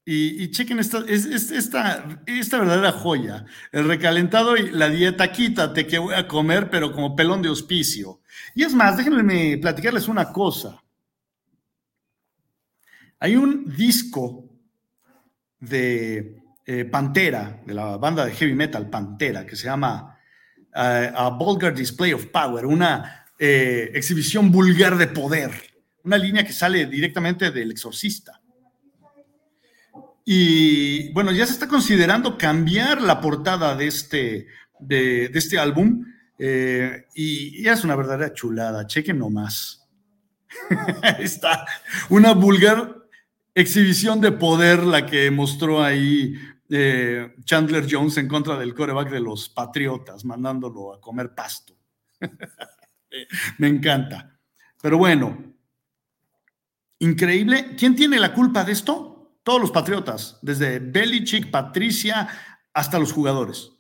Y, 0.03 0.49
chequen 0.49 0.79
esta, 0.79 1.05
esta, 1.07 2.19
esta 2.25 2.57
verdadera 2.57 2.91
joya. 2.91 3.45
El 3.71 3.87
recalentado 3.87 4.57
y 4.57 4.71
la 4.71 4.89
dieta, 4.89 5.31
quítate 5.31 5.87
que 5.87 5.99
voy 5.99 6.15
a 6.15 6.27
comer, 6.27 6.69
pero 6.69 6.91
como 6.91 7.15
pelón 7.15 7.41
de 7.41 7.49
hospicio. 7.49 8.19
Y 8.55 8.63
es 8.63 8.73
más, 8.73 8.97
déjenme 8.97 9.57
platicarles 9.57 10.07
una 10.07 10.33
cosa. 10.33 10.83
Hay 13.19 13.35
un 13.35 13.73
disco 13.73 14.49
de 15.59 16.41
eh, 16.65 16.85
Pantera, 16.85 17.61
de 17.65 17.73
la 17.73 17.97
banda 17.97 18.25
de 18.25 18.33
heavy 18.33 18.55
metal 18.55 18.89
Pantera, 18.89 19.45
que 19.45 19.55
se 19.55 19.65
llama 19.65 20.19
a, 20.73 21.29
Vulgar 21.37 21.73
Display 21.73 22.13
of 22.13 22.27
Power, 22.27 22.65
una 22.65 23.25
eh, 23.37 23.91
exhibición 23.93 24.51
vulgar 24.51 24.97
de 24.97 25.07
poder, 25.07 25.51
una 26.03 26.17
línea 26.17 26.45
que 26.45 26.53
sale 26.53 26.85
directamente 26.85 27.51
del 27.51 27.71
exorcista. 27.71 28.39
Y 30.23 31.11
bueno, 31.13 31.31
ya 31.31 31.45
se 31.45 31.53
está 31.53 31.67
considerando 31.67 32.37
cambiar 32.37 33.01
la 33.01 33.19
portada 33.19 33.75
de 33.75 33.87
este, 33.87 34.47
de, 34.79 35.25
este 35.33 35.57
álbum 35.57 36.05
eh, 36.37 37.05
y 37.15 37.63
ya 37.63 37.73
es 37.73 37.83
una 37.83 37.95
verdadera 37.95 38.33
chulada, 38.33 38.87
chequen 38.87 39.17
nomás. 39.17 39.87
está 41.19 41.65
una 42.09 42.33
vulgar 42.33 42.97
exhibición 43.55 44.21
de 44.21 44.31
poder 44.31 44.83
la 44.83 45.05
que 45.05 45.31
mostró 45.31 45.83
ahí 45.83 46.35
eh, 46.73 47.35
Chandler 47.43 47.85
Jones 47.89 48.17
en 48.17 48.29
contra 48.29 48.57
del 48.57 48.73
coreback 48.73 49.09
de 49.09 49.19
los 49.19 49.49
Patriotas, 49.49 50.23
mandándolo 50.23 50.93
a 50.93 51.01
comer 51.01 51.35
pasto. 51.35 51.75
Me 53.57 53.67
encanta. 53.67 54.39
Pero 54.81 54.97
bueno, 54.97 55.53
increíble. 56.99 57.75
¿Quién 57.77 57.95
tiene 57.95 58.19
la 58.19 58.33
culpa 58.33 58.63
de 58.63 58.71
esto? 58.71 59.37
Todos 59.43 59.59
los 59.59 59.71
Patriotas, 59.71 60.39
desde 60.41 60.79
Belichick, 60.79 61.51
Patricia, 61.51 62.29
hasta 62.73 62.99
los 62.99 63.11
jugadores. 63.11 63.73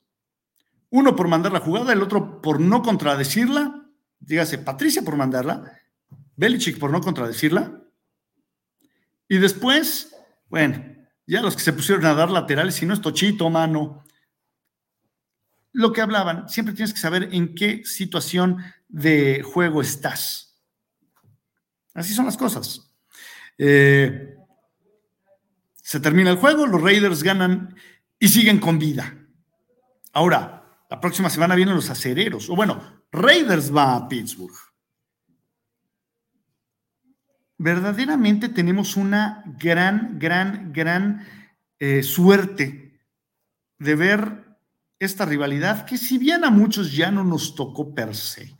Uno 0.89 1.15
por 1.15 1.29
mandar 1.29 1.53
la 1.53 1.61
jugada, 1.61 1.93
el 1.93 2.01
otro 2.01 2.41
por 2.41 2.59
no 2.59 2.81
contradecirla. 2.81 3.85
Dígase, 4.19 4.57
Patricia 4.57 5.01
por 5.01 5.15
mandarla, 5.15 5.79
Belichick 6.35 6.77
por 6.77 6.91
no 6.91 6.99
contradecirla. 6.99 7.81
Y 9.29 9.37
después, 9.37 10.13
bueno, 10.49 10.90
ya 11.31 11.41
los 11.41 11.55
que 11.55 11.61
se 11.61 11.71
pusieron 11.71 12.05
a 12.05 12.13
dar 12.13 12.29
laterales, 12.29 12.75
si 12.75 12.85
no 12.85 12.93
es 12.93 12.99
tochito, 12.99 13.49
mano. 13.49 14.03
Lo 15.71 15.93
que 15.93 16.01
hablaban, 16.01 16.49
siempre 16.49 16.75
tienes 16.75 16.93
que 16.93 16.99
saber 16.99 17.29
en 17.31 17.55
qué 17.55 17.85
situación 17.85 18.57
de 18.89 19.41
juego 19.41 19.81
estás. 19.81 20.61
Así 21.93 22.13
son 22.13 22.25
las 22.25 22.35
cosas. 22.35 22.93
Eh, 23.57 24.35
se 25.75 26.01
termina 26.01 26.31
el 26.31 26.35
juego, 26.35 26.67
los 26.67 26.81
Raiders 26.81 27.23
ganan 27.23 27.77
y 28.19 28.27
siguen 28.27 28.59
con 28.59 28.77
vida. 28.77 29.15
Ahora, 30.11 30.65
la 30.89 30.99
próxima 30.99 31.29
semana 31.29 31.55
vienen 31.55 31.75
los 31.75 31.89
acereros, 31.89 32.49
o 32.49 32.57
bueno, 32.57 33.05
Raiders 33.09 33.73
va 33.73 33.95
a 33.95 34.09
Pittsburgh 34.09 34.70
verdaderamente 37.61 38.49
tenemos 38.49 38.97
una 38.97 39.43
gran, 39.59 40.17
gran, 40.17 40.73
gran 40.73 41.27
eh, 41.79 42.01
suerte 42.01 42.99
de 43.77 43.95
ver 43.95 44.45
esta 44.97 45.25
rivalidad 45.25 45.85
que 45.85 45.97
si 45.97 46.17
bien 46.17 46.43
a 46.43 46.49
muchos 46.49 46.91
ya 46.91 47.11
no 47.11 47.23
nos 47.23 47.53
tocó 47.53 47.93
per 47.93 48.15
se, 48.15 48.57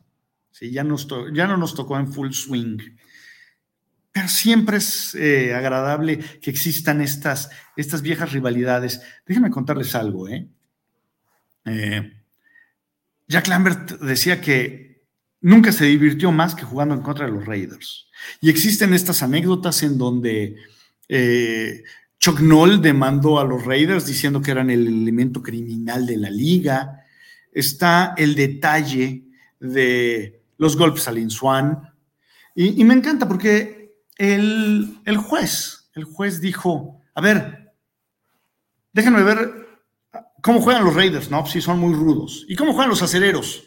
ya, 0.59 0.85
ya 1.33 1.47
no 1.47 1.57
nos 1.57 1.73
tocó 1.73 1.97
en 1.97 2.13
full 2.13 2.31
swing, 2.31 2.77
pero 4.11 4.27
siempre 4.27 4.77
es 4.77 5.15
eh, 5.15 5.55
agradable 5.55 6.19
que 6.39 6.51
existan 6.51 7.01
estas, 7.01 7.49
estas 7.75 8.03
viejas 8.03 8.31
rivalidades. 8.31 9.01
Déjenme 9.25 9.49
contarles 9.49 9.95
algo. 9.95 10.27
¿eh? 10.27 10.47
¿eh? 11.65 12.21
Jack 13.27 13.47
Lambert 13.47 13.99
decía 14.01 14.41
que 14.41 14.90
nunca 15.41 15.71
se 15.71 15.85
divirtió 15.85 16.31
más 16.31 16.55
que 16.55 16.63
jugando 16.63 16.95
en 16.95 17.01
contra 17.01 17.25
de 17.25 17.31
los 17.31 17.45
Raiders. 17.45 18.07
Y 18.39 18.49
existen 18.49 18.93
estas 18.93 19.23
anécdotas 19.23 19.83
en 19.83 19.97
donde 19.97 20.55
eh, 21.09 21.83
Chuck 22.19 22.39
Noll 22.39 22.81
demandó 22.81 23.39
a 23.39 23.43
los 23.43 23.65
Raiders 23.65 24.05
diciendo 24.05 24.41
que 24.41 24.51
eran 24.51 24.69
el 24.69 24.87
elemento 24.87 25.41
criminal 25.41 26.05
de 26.05 26.17
la 26.17 26.29
liga. 26.29 27.03
Está 27.51 28.13
el 28.17 28.35
detalle 28.35 29.23
de 29.59 30.41
los 30.57 30.77
golpes 30.77 31.07
al 31.07 31.17
Inswan. 31.17 31.81
Y, 32.55 32.79
y 32.79 32.83
me 32.83 32.93
encanta 32.93 33.27
porque 33.27 33.81
el, 34.17 35.17
juez, 35.17 35.89
el 35.95 36.03
juez 36.03 36.41
dijo, 36.41 37.01
a 37.15 37.21
ver, 37.21 37.73
déjenme 38.93 39.23
ver 39.23 39.67
cómo 40.43 40.61
juegan 40.61 40.85
los 40.85 40.93
Raiders, 40.93 41.31
¿no? 41.31 41.45
Si 41.47 41.59
son 41.59 41.79
muy 41.79 41.93
rudos. 41.95 42.45
¿Y 42.47 42.55
cómo 42.55 42.73
juegan 42.73 42.89
los 42.89 43.01
acereros? 43.01 43.63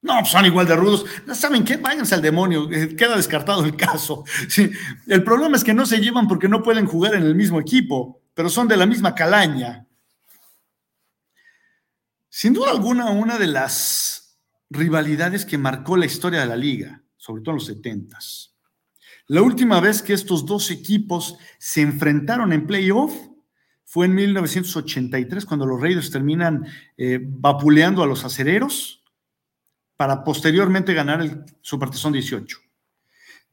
No, 0.00 0.18
pues 0.20 0.28
son 0.30 0.46
igual 0.46 0.66
de 0.66 0.76
rudos. 0.76 1.04
¿Saben 1.34 1.64
qué? 1.64 1.76
Váyanse 1.76 2.14
al 2.14 2.22
demonio. 2.22 2.70
Eh, 2.70 2.94
queda 2.94 3.16
descartado 3.16 3.64
el 3.64 3.76
caso. 3.76 4.24
Sí. 4.48 4.70
El 5.06 5.24
problema 5.24 5.56
es 5.56 5.64
que 5.64 5.74
no 5.74 5.86
se 5.86 5.98
llevan 5.98 6.28
porque 6.28 6.48
no 6.48 6.62
pueden 6.62 6.86
jugar 6.86 7.14
en 7.14 7.24
el 7.24 7.34
mismo 7.34 7.60
equipo, 7.60 8.22
pero 8.34 8.48
son 8.48 8.68
de 8.68 8.76
la 8.76 8.86
misma 8.86 9.14
calaña. 9.14 9.86
Sin 12.28 12.52
duda 12.52 12.70
alguna, 12.70 13.10
una 13.10 13.38
de 13.38 13.48
las 13.48 14.38
rivalidades 14.70 15.44
que 15.44 15.58
marcó 15.58 15.96
la 15.96 16.06
historia 16.06 16.40
de 16.40 16.46
la 16.46 16.56
liga, 16.56 17.02
sobre 17.16 17.42
todo 17.42 17.52
en 17.52 17.56
los 17.56 17.66
setentas, 17.66 18.54
la 19.26 19.42
última 19.42 19.80
vez 19.80 20.00
que 20.00 20.12
estos 20.12 20.46
dos 20.46 20.70
equipos 20.70 21.36
se 21.58 21.82
enfrentaron 21.82 22.52
en 22.52 22.66
playoff 22.66 23.12
fue 23.84 24.06
en 24.06 24.14
1983, 24.14 25.44
cuando 25.44 25.66
los 25.66 25.80
Raiders 25.80 26.10
terminan 26.10 26.66
eh, 26.96 27.18
vapuleando 27.22 28.02
a 28.02 28.06
los 28.06 28.24
acereros 28.24 28.97
para 29.98 30.22
posteriormente 30.22 30.94
ganar 30.94 31.20
el 31.20 31.44
Super 31.60 31.90
18. 31.90 32.56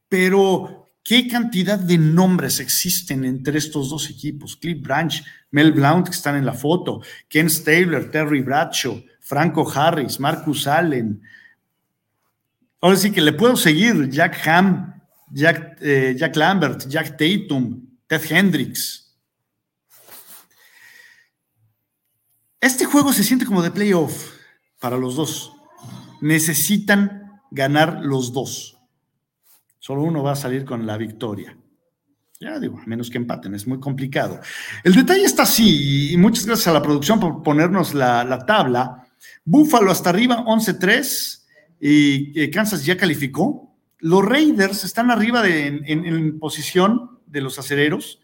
Pero, 0.07 0.91
¿qué 1.03 1.27
cantidad 1.27 1.79
de 1.79 1.97
nombres 1.97 2.59
existen 2.59 3.25
entre 3.25 3.57
estos 3.57 3.89
dos 3.89 4.11
equipos? 4.11 4.55
Cliff 4.55 4.79
Branch, 4.79 5.25
Mel 5.49 5.71
Blount, 5.71 6.05
que 6.05 6.13
están 6.13 6.35
en 6.35 6.45
la 6.45 6.53
foto, 6.53 7.01
Ken 7.27 7.49
Stabler, 7.49 8.11
Terry 8.11 8.43
Bradshaw, 8.43 9.03
Franco 9.21 9.67
Harris, 9.67 10.19
Marcus 10.19 10.67
Allen. 10.67 11.19
Ahora 12.79 12.95
sí 12.95 13.11
que 13.11 13.21
le 13.21 13.33
puedo 13.33 13.55
seguir, 13.55 14.07
Jack 14.11 14.47
Ham, 14.47 15.01
Jack, 15.31 15.79
eh, 15.81 16.13
Jack 16.15 16.35
Lambert, 16.35 16.87
Jack 16.87 17.17
Tatum, 17.17 17.87
Ted 18.05 18.21
Hendricks. 18.29 19.17
Este 22.61 22.85
juego 22.85 23.11
se 23.11 23.23
siente 23.23 23.47
como 23.47 23.63
de 23.63 23.71
playoff 23.71 24.31
para 24.79 24.95
los 24.95 25.15
dos. 25.15 25.54
Necesitan 26.25 27.39
ganar 27.51 27.99
los 28.01 28.33
dos. 28.33 28.79
Solo 29.77 30.01
uno 30.01 30.23
va 30.23 30.31
a 30.31 30.35
salir 30.35 30.65
con 30.65 30.87
la 30.87 30.97
victoria. 30.97 31.55
Ya 32.39 32.59
digo, 32.59 32.79
a 32.79 32.85
menos 32.87 33.11
que 33.11 33.19
empaten, 33.19 33.53
es 33.53 33.67
muy 33.67 33.79
complicado. 33.79 34.39
El 34.83 34.95
detalle 34.95 35.23
está 35.23 35.43
así, 35.43 36.13
y 36.13 36.17
muchas 36.17 36.47
gracias 36.47 36.67
a 36.67 36.73
la 36.73 36.81
producción 36.81 37.19
por 37.19 37.43
ponernos 37.43 37.93
la, 37.93 38.43
tabla. 38.47 39.07
Búfalo 39.43 39.91
hasta 39.91 40.09
arriba, 40.09 40.43
11-3, 40.43 41.43
y 41.79 42.41
eh, 42.41 42.49
Kansas 42.49 42.83
ya 42.83 42.97
calificó. 42.97 43.77
Los 43.99 44.25
Raiders 44.25 44.83
están 44.83 45.11
arriba 45.11 45.47
en, 45.47 46.39
posición 46.39 47.19
de 47.27 47.41
los 47.41 47.59
acereros. 47.59 48.19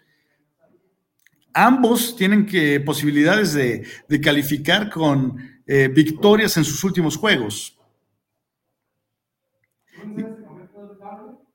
Ambos 1.53 2.15
tienen 2.15 2.47
que, 2.47 2.79
posibilidades 2.79 3.53
de, 3.53 3.85
calificar 4.23 4.89
con 4.89 5.37
eh, 5.67 5.87
victorias 5.87 6.57
en 6.57 6.63
sus 6.63 6.83
últimos 6.83 7.15
juegos. 7.15 7.77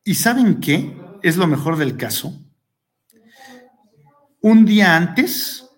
¿Y 0.05 0.15
saben 0.15 0.61
qué? 0.61 0.97
Es 1.23 1.37
lo 1.37 1.47
mejor 1.47 1.77
del 1.77 1.97
caso. 1.97 2.33
Un 4.41 4.65
día 4.65 4.97
antes, 4.97 5.69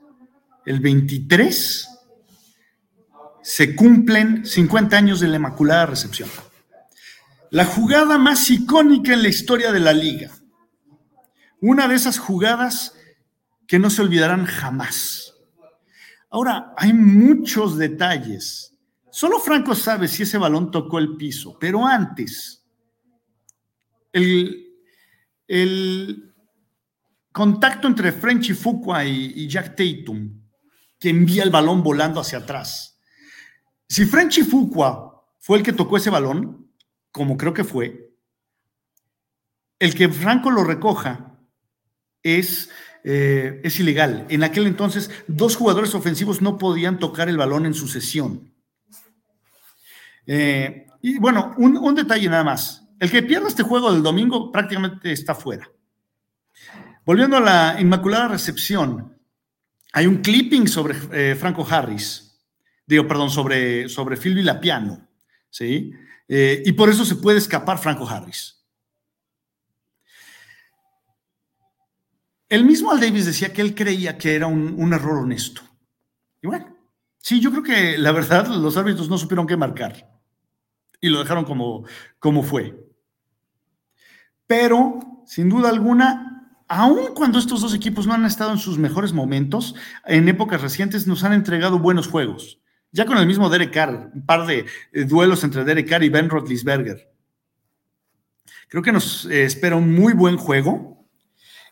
el 0.67 0.81
23, 0.81 1.89
se 3.43 3.75
cumplen 3.75 4.45
50 4.45 4.97
años 4.97 5.21
de 5.21 5.29
la 5.29 5.37
Inmaculada 5.37 5.87
Recepción 5.87 6.29
la 7.51 7.65
jugada 7.65 8.19
más 8.19 8.51
icónica 8.51 9.13
en 9.13 9.23
la 9.23 9.29
historia 9.29 9.73
de 9.73 9.81
la 9.81 9.93
liga. 9.93 10.31
Una 11.61 11.89
de 11.89 11.95
esas 11.95 12.19
jugadas 12.19 12.95
que 13.67 13.79
no 13.79 13.91
se 13.91 14.03
olvidarán 14.03 14.45
jamás. 14.47 15.35
Ahora, 16.31 16.75
hay 16.77 16.93
muchos 16.93 17.79
detalles. 17.79 18.75
Solo 19.11 19.39
Franco 19.39 19.75
sabe 19.75 20.09
si 20.09 20.23
ese 20.23 20.39
balón 20.39 20.71
tocó 20.71 20.99
el 20.99 21.17
piso, 21.17 21.59
pero 21.59 21.87
antes, 21.87 22.67
el, 24.13 24.65
contacto 27.33 27.89
entre 27.89 28.13
Frenchy 28.13 28.55
Fuqua 28.55 29.05
y, 29.05 29.33
y, 29.37 29.49
Jack 29.49 29.77
Tatum, 29.77 30.43
que 30.99 31.11
envía 31.11 31.43
el 31.43 31.51
balón 31.51 31.83
volando 31.83 32.21
hacia 32.21 32.39
atrás. 32.39 33.01
Si 33.89 34.05
Frenchy 34.05 34.43
Fuqua 34.43 35.25
fue 35.39 35.59
el 35.59 35.65
que 35.65 35.73
tocó 35.73 35.97
ese 35.97 36.11
balón, 36.11 36.71
como 37.13 37.37
creo 37.37 37.55
que 37.55 37.65
fue, 37.65 38.09
el 39.79 39.95
que 39.95 40.09
Franco 40.09 40.51
lo 40.51 40.65
recoja 40.65 41.39
es, 42.23 42.71
eh, 43.05 43.61
es 43.65 43.79
ilegal. 43.79 44.27
En 44.29 44.43
aquel 44.43 44.67
entonces, 44.67 45.11
dos 45.27 45.57
jugadores 45.57 45.95
ofensivos 45.95 46.43
no 46.43 46.59
podían 46.59 46.99
tocar 46.99 47.29
el 47.29 47.37
balón 47.37 47.67
en 47.67 47.75
sucesión. 47.75 48.53
Eh, 50.31 50.87
y 51.01 51.19
bueno, 51.19 51.55
un, 51.57 51.95
detalle 51.95 52.29
nada 52.29 52.45
más. 52.45 52.87
El 53.01 53.11
que 53.11 53.23
pierda 53.23 53.49
este 53.49 53.63
juego 53.63 53.91
del 53.91 54.03
domingo 54.03 54.53
prácticamente 54.53 55.11
está 55.11 55.35
fuera. 55.35 55.69
Volviendo 57.05 57.39
a 57.39 57.41
la 57.41 57.81
Inmaculada 57.81 58.29
Recepción, 58.29 59.19
hay 59.93 60.07
un 60.07 60.19
clipping 60.19 60.69
sobre 60.69 60.99
eh, 61.13 61.35
Franco 61.35 61.67
Harris, 61.69 62.39
digo, 62.87 63.09
perdón, 63.09 63.31
sobre, 63.31 63.89
sobre 63.89 64.19
Phil 64.19 64.45
Lapiano, 64.45 65.09
¿sí? 65.49 65.93
Eh, 66.29 66.63
y 66.67 66.73
por 66.73 66.91
eso 66.91 67.07
se 67.07 67.17
puede 67.17 67.39
escapar 67.39 67.79
Franco 67.79 68.07
Harris. 68.07 68.57
El 72.51 72.65
mismo 72.65 72.91
Al 72.91 73.01
Davis 73.01 73.25
decía 73.25 73.53
que 73.53 73.63
él 73.63 73.75
creía 73.75 74.19
que 74.19 74.35
era 74.35 74.47
un, 74.47 74.93
error 74.93 75.19
honesto. 75.19 75.63
Y 76.43 76.47
bueno, 76.47 76.77
sí, 77.17 77.41
yo 77.41 77.51
creo 77.51 77.63
que 77.63 77.97
la 77.97 78.13
verdad 78.13 78.47
los 78.49 78.77
árbitros 78.77 79.09
no 79.09 79.17
supieron 79.17 79.47
qué 79.47 79.57
marcar 79.57 80.18
y 81.01 81.09
lo 81.09 81.19
dejaron 81.21 81.45
como, 81.45 81.85
como 82.19 82.43
fue. 82.43 82.89
Pero, 84.47 85.23
sin 85.27 85.49
duda 85.49 85.69
alguna, 85.69 86.39
aun 86.69 87.15
cuando 87.15 87.39
estos 87.39 87.61
dos 87.61 87.75
equipos 87.75 88.07
no 88.07 88.15
han 88.15 88.25
estado 88.25 88.53
en 88.53 88.59
sus 88.59 88.79
mejores 88.79 89.13
momentos, 89.13 89.75
en 90.07 90.29
épocas 90.29 90.63
recientes 90.63 91.07
nos 91.07 91.25
han 91.25 91.33
entregado 91.33 91.79
buenos 91.79 92.09
juegos. 92.09 92.61
Ya 92.91 93.05
con 93.05 93.19
el 93.19 93.27
mismo 93.27 93.51
Derek 93.51 93.73
Carr, 93.73 94.11
un 94.15 94.25
par 94.25 94.47
de 94.47 94.65
eh, 94.93 95.05
duelos 95.05 95.45
entre 95.45 95.65
Derek 95.65 95.89
Carr 95.89 96.03
y 96.03 96.09
Ben 96.09 96.31
Roethlisberger. 96.31 97.13
Creo 98.69 98.83
que 98.83 98.93
nos 98.93 99.27
eh, 99.27 99.45
espera 99.45 99.77
un 99.77 99.95
muy 99.95 100.15
buen 100.15 100.39
juego. 100.39 101.07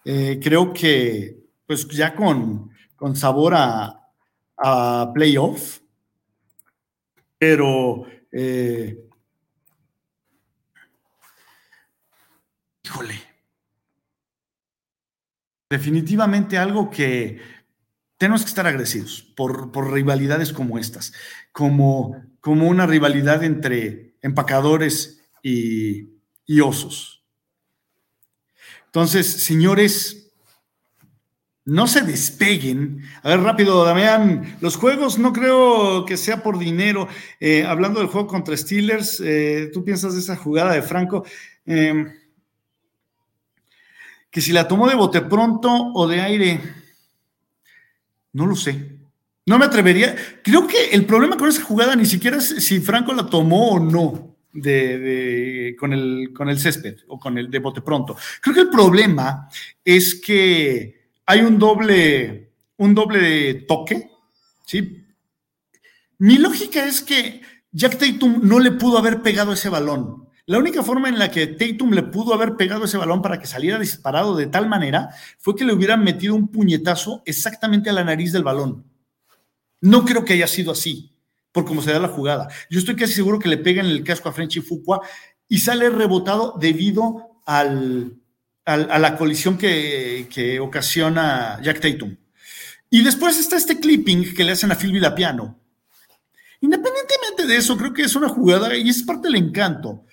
Eh, 0.05 0.39
creo 0.43 0.73
que, 0.73 1.39
pues 1.67 1.89
ya 1.89 2.15
con, 2.15 2.71
con 2.95 3.17
sabor 3.17 3.55
a, 3.57 4.03
playoff, 5.13 5.81
pero 7.39 8.07
híjole, 12.87 13.21
definitivamente 15.69 16.57
algo 16.57 16.89
que 16.89 17.41
tenemos 18.17 18.43
que 18.43 18.49
estar 18.49 18.67
agresivos 18.67 19.23
por, 19.37 19.93
rivalidades 19.93 20.53
como 20.53 20.79
estas, 20.79 21.13
como, 21.51 22.17
como 22.41 22.69
una 22.69 22.87
rivalidad 22.87 23.43
entre 23.43 24.15
empacadores 24.23 25.29
y, 25.43 26.11
osos. 26.61 27.25
Entonces, 28.87 29.27
señores, 29.27 30.33
no 31.65 31.89
se 31.89 32.03
despeguen. 32.03 33.03
A 33.25 33.31
ver, 33.31 33.41
rápido, 33.41 33.85
Damián, 33.85 34.57
los 34.61 34.77
juegos 34.77 35.19
no 35.19 35.33
creo 35.33 36.05
que 36.07 36.17
sea 36.17 36.43
por 36.43 36.59
dinero. 36.59 37.09
Eh, 37.41 37.65
hablando 37.65 37.99
del 37.99 38.09
juego 38.09 38.29
contra 38.29 38.57
Steelers, 38.57 39.21
eh, 39.21 39.71
¿tú 39.75 39.85
piensas 39.85 40.15
de 40.15 40.21
esa 40.21 40.37
jugada 40.37 40.73
de 40.73 40.83
Franco? 40.83 41.25
Em, 41.67 42.13
que 44.37 44.43
si 44.43 44.53
la 44.53 44.69
tomó 44.69 44.87
de 44.87 44.95
bote 44.95 45.23
pronto 45.23 45.71
o 45.95 46.07
de 46.07 46.21
aire 46.21 46.61
no 48.35 48.45
lo 48.45 48.55
sé. 48.55 48.99
No 49.47 49.59
me 49.59 49.65
atrevería. 49.65 50.15
Creo 50.45 50.67
que 50.67 50.91
el 50.91 51.07
problema 51.07 51.39
con 51.39 51.49
esa 51.49 51.63
jugada 51.63 51.97
ni 51.97 52.05
siquiera 52.05 52.37
es 52.37 52.49
si 52.63 52.81
Franco 52.81 53.15
la 53.15 53.25
tomó 53.25 53.71
o 53.71 53.81
no. 53.81 54.37
de, 54.53 55.75
con, 55.81 55.95
el, 55.95 56.35
con 56.35 56.51
el 56.51 56.59
césped 56.59 56.99
o 57.09 57.19
con 57.19 57.39
el 57.39 57.51
de 57.51 57.61
bote 57.61 57.81
pronto. 57.81 58.15
Creo 58.43 58.55
que 58.55 58.61
el 58.61 58.69
problema 58.69 59.49
es 59.83 60.17
que 60.17 61.09
hay 61.25 61.41
un 61.41 61.59
doble, 61.59 62.51
un 62.77 62.95
doble 62.95 63.55
toque, 63.67 64.11
¿sí? 64.67 65.03
Mi 66.19 66.37
lógica 66.37 66.85
es 66.85 67.01
que 67.01 67.41
Jack 67.73 67.97
Tatum 67.97 68.41
no 68.43 68.59
le 68.59 68.73
pudo 68.73 68.99
haber 68.99 69.23
pegado 69.23 69.55
ese 69.55 69.71
balón. 69.71 70.26
La 70.49 70.59
única 70.59 70.85
forma 70.85 71.09
en 71.09 71.19
la 71.19 71.29
que 71.29 71.49
Tatum 71.49 71.91
le 71.91 72.05
pudo 72.05 72.33
haber 72.33 72.57
pegado 72.57 72.85
ese 72.85 72.97
balón 72.97 73.21
para 73.21 73.41
que 73.41 73.49
saliera 73.49 73.81
disparado 73.81 74.37
de 74.37 74.47
tal 74.47 74.69
manera 74.69 75.09
fue 75.39 75.57
que 75.57 75.65
le 75.65 75.73
hubieran 75.73 76.05
metido 76.05 76.37
un 76.37 76.47
puñetazo 76.47 77.21
exactamente 77.27 77.91
a 77.91 77.93
la 77.93 78.05
nariz 78.05 78.31
del 78.31 78.45
balón. 78.45 78.85
No 79.81 80.05
creo 80.05 80.25
que 80.25 80.35
haya 80.35 80.47
sido 80.47 80.71
así, 80.71 81.13
por 81.51 81.65
cómo 81.65 81.83
se 81.83 81.93
da 81.93 81.99
la 81.99 82.09
jugada. 82.09 82.49
Yo 82.71 82.79
estoy 82.79 82.95
casi 82.95 83.13
seguro 83.13 83.41
que 83.41 83.49
le 83.49 83.59
pegan 83.59 83.87
el 83.87 84.05
casco 84.05 84.29
a 84.29 84.33
Frenchy 84.33 84.61
Fuqua 84.61 85.01
y 85.49 85.59
sale 85.59 85.91
rebotado 85.91 86.55
debido 86.61 87.43
al, 87.45 88.17
a 88.65 88.99
la 89.01 89.17
colisión 89.17 89.59
que, 89.59 90.29
que, 90.33 90.61
ocasiona 90.61 91.61
Jack 91.61 91.81
Tatum. 91.81 92.17
Y 92.89 93.03
después 93.03 93.37
está 93.37 93.57
este 93.57 93.81
clipping 93.81 94.33
que 94.33 94.45
le 94.45 94.53
hacen 94.53 94.71
a 94.71 94.77
Phil 94.77 94.93
Villapiano. 94.93 95.59
Independientemente 96.61 97.47
de 97.47 97.57
eso, 97.57 97.77
creo 97.77 97.93
que 97.93 98.03
es 98.03 98.15
una 98.15 98.29
jugada 98.29 98.77
y 98.77 98.89
es 98.89 99.03
parte 99.03 99.27
del 99.27 99.37
encanto. 99.37 100.06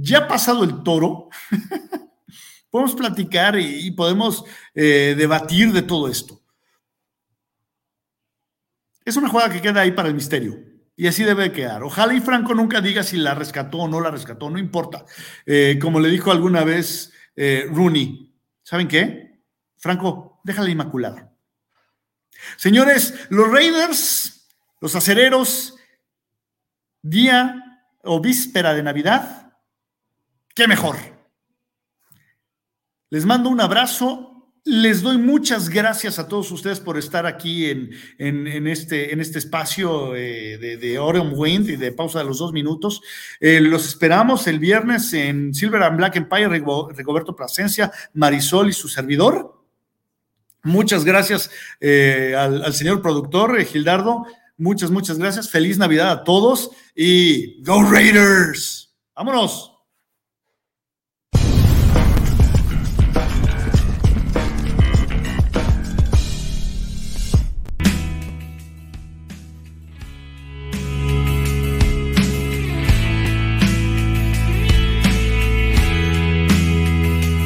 Ya 0.00 0.28
pasado 0.28 0.64
el 0.64 0.82
toro, 0.82 1.28
podemos 2.70 2.94
platicar 2.94 3.58
y, 3.58 3.90
podemos 3.90 4.44
eh, 4.74 5.14
debatir 5.16 5.72
de 5.72 5.82
todo 5.82 6.08
esto. 6.08 6.40
Es 9.04 9.16
una 9.16 9.28
jugada 9.28 9.52
que 9.52 9.62
queda 9.62 9.80
ahí 9.80 9.92
para 9.92 10.08
el 10.08 10.14
misterio. 10.14 10.58
Y 10.94 11.06
así 11.06 11.24
debe 11.24 11.52
quedar. 11.52 11.82
Ojalá 11.82 12.12
y 12.12 12.20
Franco 12.20 12.54
nunca 12.54 12.80
diga 12.80 13.02
si 13.02 13.16
la 13.16 13.34
rescató 13.34 13.78
o 13.78 13.88
no 13.88 14.00
la 14.00 14.10
rescató, 14.10 14.50
no 14.50 14.58
importa. 14.58 15.04
Eh, 15.46 15.78
como 15.80 16.00
le 16.00 16.08
dijo 16.08 16.30
alguna 16.30 16.64
vez 16.64 17.12
eh, 17.36 17.66
Rooney, 17.70 18.34
¿saben 18.62 18.88
qué? 18.88 19.40
Franco, 19.76 20.40
déjala 20.44 20.70
inmaculada. 20.70 21.32
Señores, 22.56 23.14
los 23.30 23.50
Raiders, 23.50 24.48
los 24.80 24.94
acereros, 24.94 25.76
día 27.00 27.82
o 28.02 28.20
víspera 28.20 28.74
de 28.74 28.82
Navidad, 28.82 29.47
qué 30.58 30.66
mejor. 30.66 30.96
Les 33.10 33.24
mando 33.24 33.48
un 33.48 33.60
abrazo 33.60 34.34
les 34.64 35.00
doy 35.00 35.16
muchas 35.16 35.70
gracias 35.70 36.18
a 36.18 36.28
todos 36.28 36.50
ustedes 36.50 36.78
por 36.78 36.98
estar 36.98 37.24
aquí 37.24 37.70
en, 37.70 38.66
este, 38.66 39.14
en 39.14 39.20
este 39.20 39.38
espacio 39.38 40.14
eh, 40.14 40.58
de, 40.58 40.76
de 40.76 40.98
Orion 40.98 41.32
Wind 41.34 41.70
y 41.70 41.76
de 41.76 41.90
pausa 41.90 42.18
de 42.18 42.26
los 42.26 42.38
dos 42.38 42.52
minutos. 42.52 43.00
Eh, 43.40 43.60
los 43.62 43.86
esperamos 43.88 44.46
el 44.46 44.58
viernes 44.58 45.14
en 45.14 45.54
Silver 45.54 45.84
and 45.84 45.96
Black 45.96 46.16
Empire, 46.16 46.48
Rigoberto 46.48 47.34
Plasencia, 47.34 47.90
Marisol 48.12 48.68
y 48.68 48.74
su 48.74 48.88
servidor. 48.88 49.64
Muchas 50.64 51.02
gracias 51.06 51.50
eh, 51.80 52.34
al, 52.36 52.62
al, 52.62 52.74
señor 52.74 53.00
productor, 53.00 53.64
Gildardo. 53.64 54.26
Muchas, 54.58 54.90
muchas 54.90 55.16
gracias. 55.16 55.48
Feliz 55.48 55.78
Navidad 55.78 56.10
a 56.10 56.24
todos 56.24 56.72
y 56.94 57.62
Go 57.62 57.90
Raiders. 57.90 58.94
Vámonos. 59.14 59.77